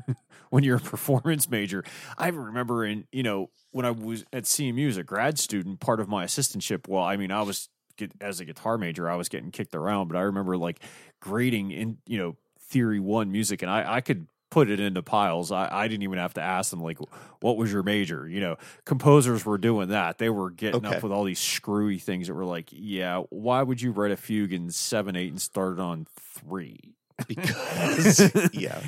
[0.50, 1.84] when you're a performance major,
[2.16, 6.00] I remember in you know when I was at CMU as a grad student, part
[6.00, 6.88] of my assistantship.
[6.88, 7.68] Well, I mean, I was
[7.98, 10.80] get- as a guitar major, I was getting kicked around, but I remember like
[11.20, 15.52] grading in you know theory one music, and I I could put it into piles.
[15.52, 16.96] I, I didn't even have to ask them like,
[17.42, 18.26] what was your major?
[18.26, 20.16] You know, composers were doing that.
[20.16, 20.96] They were getting Okay.
[20.96, 24.16] up with all these screwy things that were like, yeah, why would you write a
[24.16, 26.94] fugue in seven eight and start it on three?
[27.26, 28.80] Because yeah,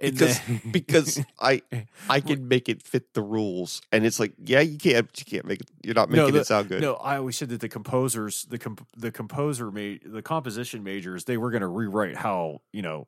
[0.00, 0.40] because
[0.70, 1.62] because I
[2.08, 5.46] I can make it fit the rules, and it's like yeah, you can't you can't
[5.46, 5.70] make it.
[5.82, 6.82] You're not making the- it sound good.
[6.82, 11.24] No, I always said that the composers, the comp- the composer made the composition majors,
[11.24, 13.06] they were going to rewrite how you know.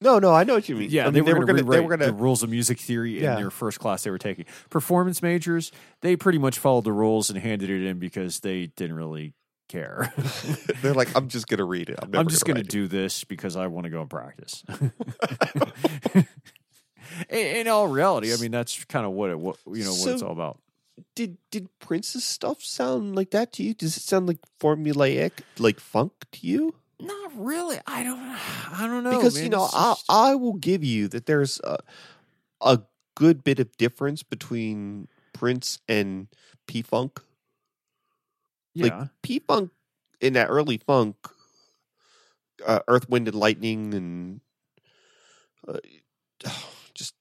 [0.00, 0.90] no, no, I know what you mean.
[0.90, 2.50] Yeah, I mean, they, mean, were going to they rewrite were the gonna rules of
[2.50, 3.32] music theory Yeah.
[3.34, 4.44] in their first class they were taking.
[4.70, 8.96] Performance majors, they pretty much followed the rules and handed it in because they didn't
[8.96, 9.32] really
[9.68, 10.12] care.
[10.82, 11.98] they're like I'm just gonna read it.
[12.02, 14.64] I'm, never I'm just going to do this because I want to go and practice.
[17.30, 20.22] in, all reality, I mean that's kind of what it what you know what it's
[20.22, 20.58] all about.
[21.14, 23.74] Did did Prince's stuff sound like that to you?
[23.74, 26.74] Does it sound like formulaic, like funk to you?
[27.00, 27.78] Not really.
[27.86, 28.18] I don't.
[28.18, 31.60] I don't know because you know It's I, just- I will give you that there's
[31.62, 31.78] a,
[32.60, 32.80] a
[33.14, 36.26] good bit of difference between Prince and
[36.66, 37.20] P Funk.
[38.78, 39.06] Like yeah.
[39.22, 39.70] P Funk
[40.20, 41.16] in that early funk,
[42.66, 44.40] uh, Earth, Wind, and Lightning, and
[45.66, 45.78] uh,
[46.94, 47.14] just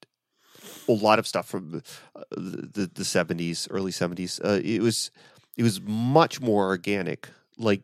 [0.88, 1.82] a lot of stuff from
[2.16, 4.40] uh, the the seventies, early seventies.
[4.40, 5.12] Uh, it was
[5.58, 7.30] it was much more organic.
[7.58, 7.84] Like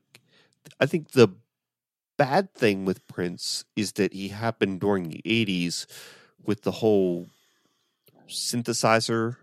[0.79, 1.29] I think the
[2.17, 5.87] bad thing with Prince is that he happened during the eighties
[6.43, 7.27] with the whole
[8.27, 9.37] synthesizer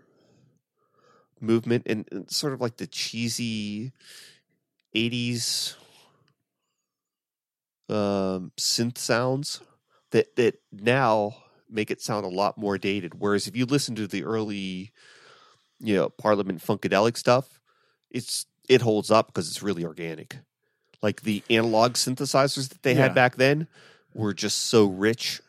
[1.41, 3.91] movement and, and sort of like the cheesy
[4.95, 5.75] 80s
[7.89, 9.61] um, synth sounds
[10.11, 11.35] that that now
[11.69, 13.19] make it sound a lot more dated.
[13.19, 14.91] Whereas if you listen to the early,
[15.79, 17.59] you know, Parliament funkadelic stuff,
[18.09, 20.37] it's it holds up because it's really organic.
[21.01, 23.03] Like the analog synthesizers that they Yeah.
[23.03, 23.67] had back then
[24.13, 25.41] were just so rich,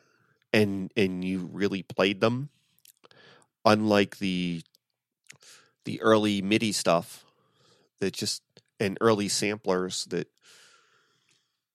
[0.53, 2.49] and and you really played them.
[3.64, 4.62] Unlike the
[5.85, 7.24] the early MIDI stuff
[8.01, 8.43] that just
[8.80, 10.28] and early samplers that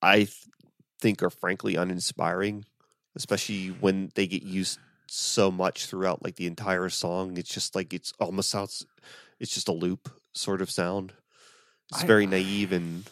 [0.02, 0.32] I th-
[1.00, 2.64] think are frankly uninspiring,
[3.16, 7.36] especially when they get used so much throughout like the entire song.
[7.38, 8.86] It's just like it's almost sounds
[9.40, 11.12] it's just a loop sort of sound.
[11.92, 13.04] It's I- very naive and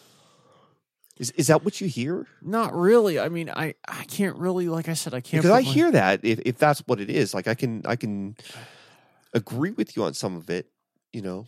[1.17, 2.27] is is that what you hear?
[2.43, 3.19] Not really.
[3.19, 5.91] I mean, I I can't really like I said I can't Because I my- hear
[5.91, 8.35] that if if that's what it is, like I can I can
[9.33, 10.69] agree with you on some of it,
[11.17, 11.47] you know.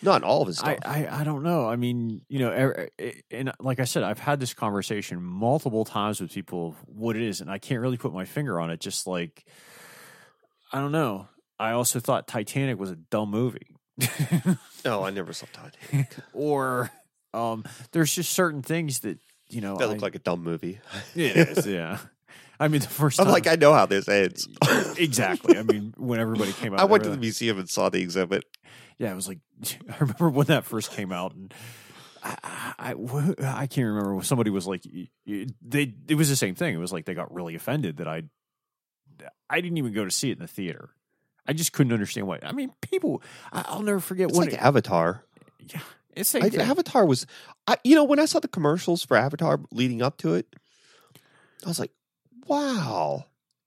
[0.00, 0.78] Not all of his stuff.
[0.84, 1.68] I, I I don't know.
[1.68, 5.84] I mean, you know, er- eh, and like I said, I've had this conversation multiple
[5.84, 8.80] times with people what it is, and I can't really put my finger on it.
[8.80, 9.44] Just like
[10.72, 11.28] I don't know.
[11.58, 13.74] I also thought Titanic was a dumb movie,
[14.84, 16.14] no, I never saw Titanic.
[16.32, 16.90] or
[17.34, 19.76] um, there's just certain things that you know.
[19.78, 20.78] That look I- like a dumb movie.
[21.16, 21.98] it is, yeah.
[22.60, 23.26] I mean, the first time.
[23.26, 24.48] I'm like, I know how this ends.
[24.98, 25.56] exactly.
[25.56, 28.44] I mean, when everybody came out, I went to the museum and saw the exhibit.
[28.98, 29.38] yeah, I was like
[29.88, 31.54] I remember when that first came out, and
[32.22, 32.36] I,
[32.78, 32.94] I,
[33.44, 34.22] I can't remember.
[34.22, 34.82] Somebody was like,
[35.24, 36.74] they it was the same thing.
[36.74, 38.24] It was like they got really offended that I,
[39.48, 40.90] I didn't even go to see it in the theater.
[41.46, 42.40] I just couldn't understand why.
[42.42, 43.22] I mean, people.
[43.52, 45.24] I, I'll never forget It's when like it, Avatar.
[45.60, 45.80] yeah,
[46.14, 46.48] it's same I.
[46.48, 47.26] Avatar was,
[47.66, 50.46] I, you know, when I saw the commercials for Avatar leading up to it,
[51.64, 51.92] I was like,
[52.48, 53.26] wow,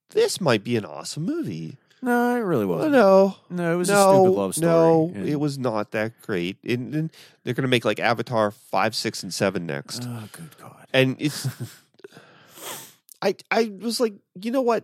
[0.09, 1.77] this might be an awesome movie.
[2.01, 2.91] no, it really wasn't.
[2.93, 4.71] no, No, it was no, a stupid love story.
[4.71, 6.57] no, and- it was not that great.
[6.63, 7.11] And, and
[7.43, 10.03] they're going to make like Avatar five, six, and seven next.
[10.07, 10.87] Oh, good God!
[10.93, 11.47] and it's
[13.21, 14.83] I I was like, you know what?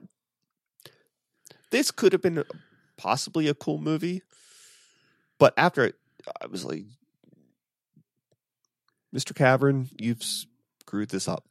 [1.72, 2.44] This could have been
[2.98, 4.22] possibly a cool movie,
[5.40, 5.96] but after it,
[6.42, 6.86] I was like,
[9.14, 9.34] Mr.
[9.36, 11.44] Cameron, you've screwed this up.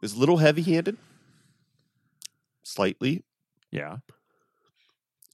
[0.00, 0.96] It was a little heavy-handed,
[2.62, 3.22] slightly,
[3.70, 3.98] Yeah,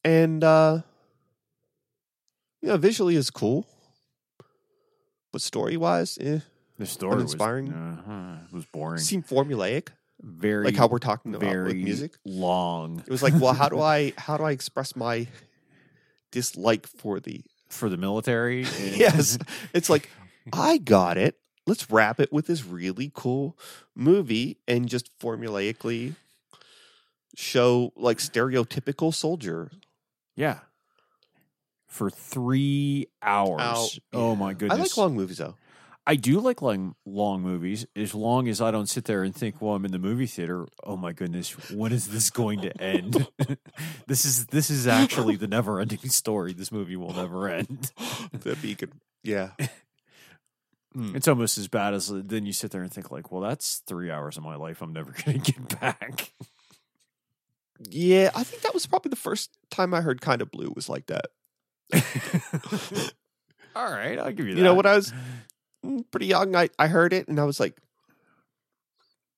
[0.04, 0.80] and uh
[2.60, 3.66] you know, visually is cool,
[5.32, 6.40] but story-wise, eh,
[6.78, 7.66] the story Uninspiring?
[7.66, 8.98] Was, uh-huh, it was boring.
[8.98, 9.88] seemed formulaic.
[10.20, 12.16] very like how we're talking about very with music.
[12.24, 15.28] long It was like, well, how do I how do I express my
[16.32, 18.64] dislike for the for the military.
[18.80, 19.38] Yes.
[19.72, 20.10] It's like
[20.52, 21.36] I got it.
[21.66, 23.56] Let's wrap it with this really cool
[23.94, 26.14] movie and just formulaically
[27.34, 29.70] show like stereotypical soldier.
[30.36, 30.60] Yeah.
[31.86, 33.60] For three hours.
[33.60, 33.88] Ow.
[34.12, 34.78] Oh my goodness.
[34.78, 35.56] I like long movies though.
[36.08, 39.60] I do like long long movies as long as I don't sit there and think,
[39.60, 40.66] well, I'm in the movie theater.
[40.84, 43.26] Oh my goodness, when is this going to end?
[44.06, 46.52] this is this is actually the never ending story.
[46.52, 47.90] This movie will never end.
[48.32, 48.92] That'd be good.
[49.24, 49.50] Yeah.
[50.96, 51.14] Hmm.
[51.14, 54.10] It's almost as bad as then you sit there and think like, well, that's three
[54.10, 56.32] hours of my life I'm never gonna get back.
[57.78, 60.88] Yeah, I think that was probably the first time I heard Kind of Blue was
[60.88, 61.26] like that.
[63.76, 64.58] All right, I'll give you that.
[64.58, 65.12] You know, when I was
[65.84, 67.76] mm, pretty young, I, I heard it and I was like,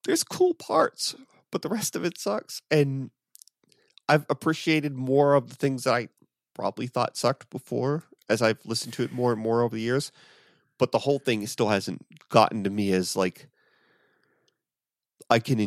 [0.04, 1.16] there's cool parts,
[1.50, 2.62] but the rest of it sucks.
[2.70, 3.10] And
[4.08, 6.08] I've appreciated more of the things that I
[6.54, 10.12] probably thought sucked before as I've listened to it more and more over the years.
[10.78, 13.48] But the whole thing still hasn't gotten to me as like
[15.28, 15.58] I can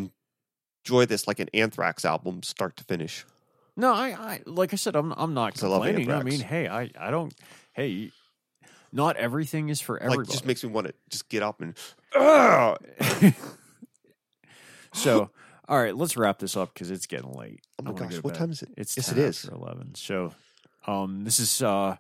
[0.86, 3.26] enjoy this like an Anthrax album start to finish.
[3.76, 6.09] No, I, I like I said, I'm I'm not I complaining.
[6.12, 6.26] I, Anthrax.
[6.26, 7.34] mean, hey, I I don't.
[7.74, 8.12] Hey,
[8.91, 10.20] not everything is for everybody.
[10.28, 11.76] Like just makes me want to just get up and
[14.93, 15.30] so,
[15.68, 17.62] all right, let's wrap this up because it's getting late.
[17.80, 18.70] Oh my gosh, go what time is it?
[18.78, 19.45] It's Yes, 10 it is.
[19.45, 19.95] eleven.
[19.95, 20.34] So,
[20.88, 21.95] um, this is uh,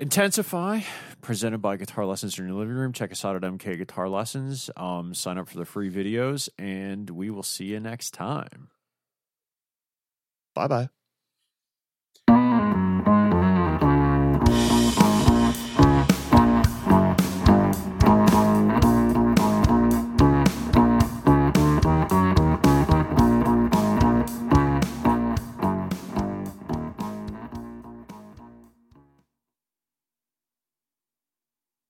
[0.00, 0.80] Intensify,
[1.20, 2.90] presented by Guitar Lessons in Your Living Room.
[2.90, 4.70] Check us out at MK Guitar Lessons.
[4.74, 8.70] Um, sign up for the free videos, and we will see you next time.
[10.54, 10.88] Bye bye.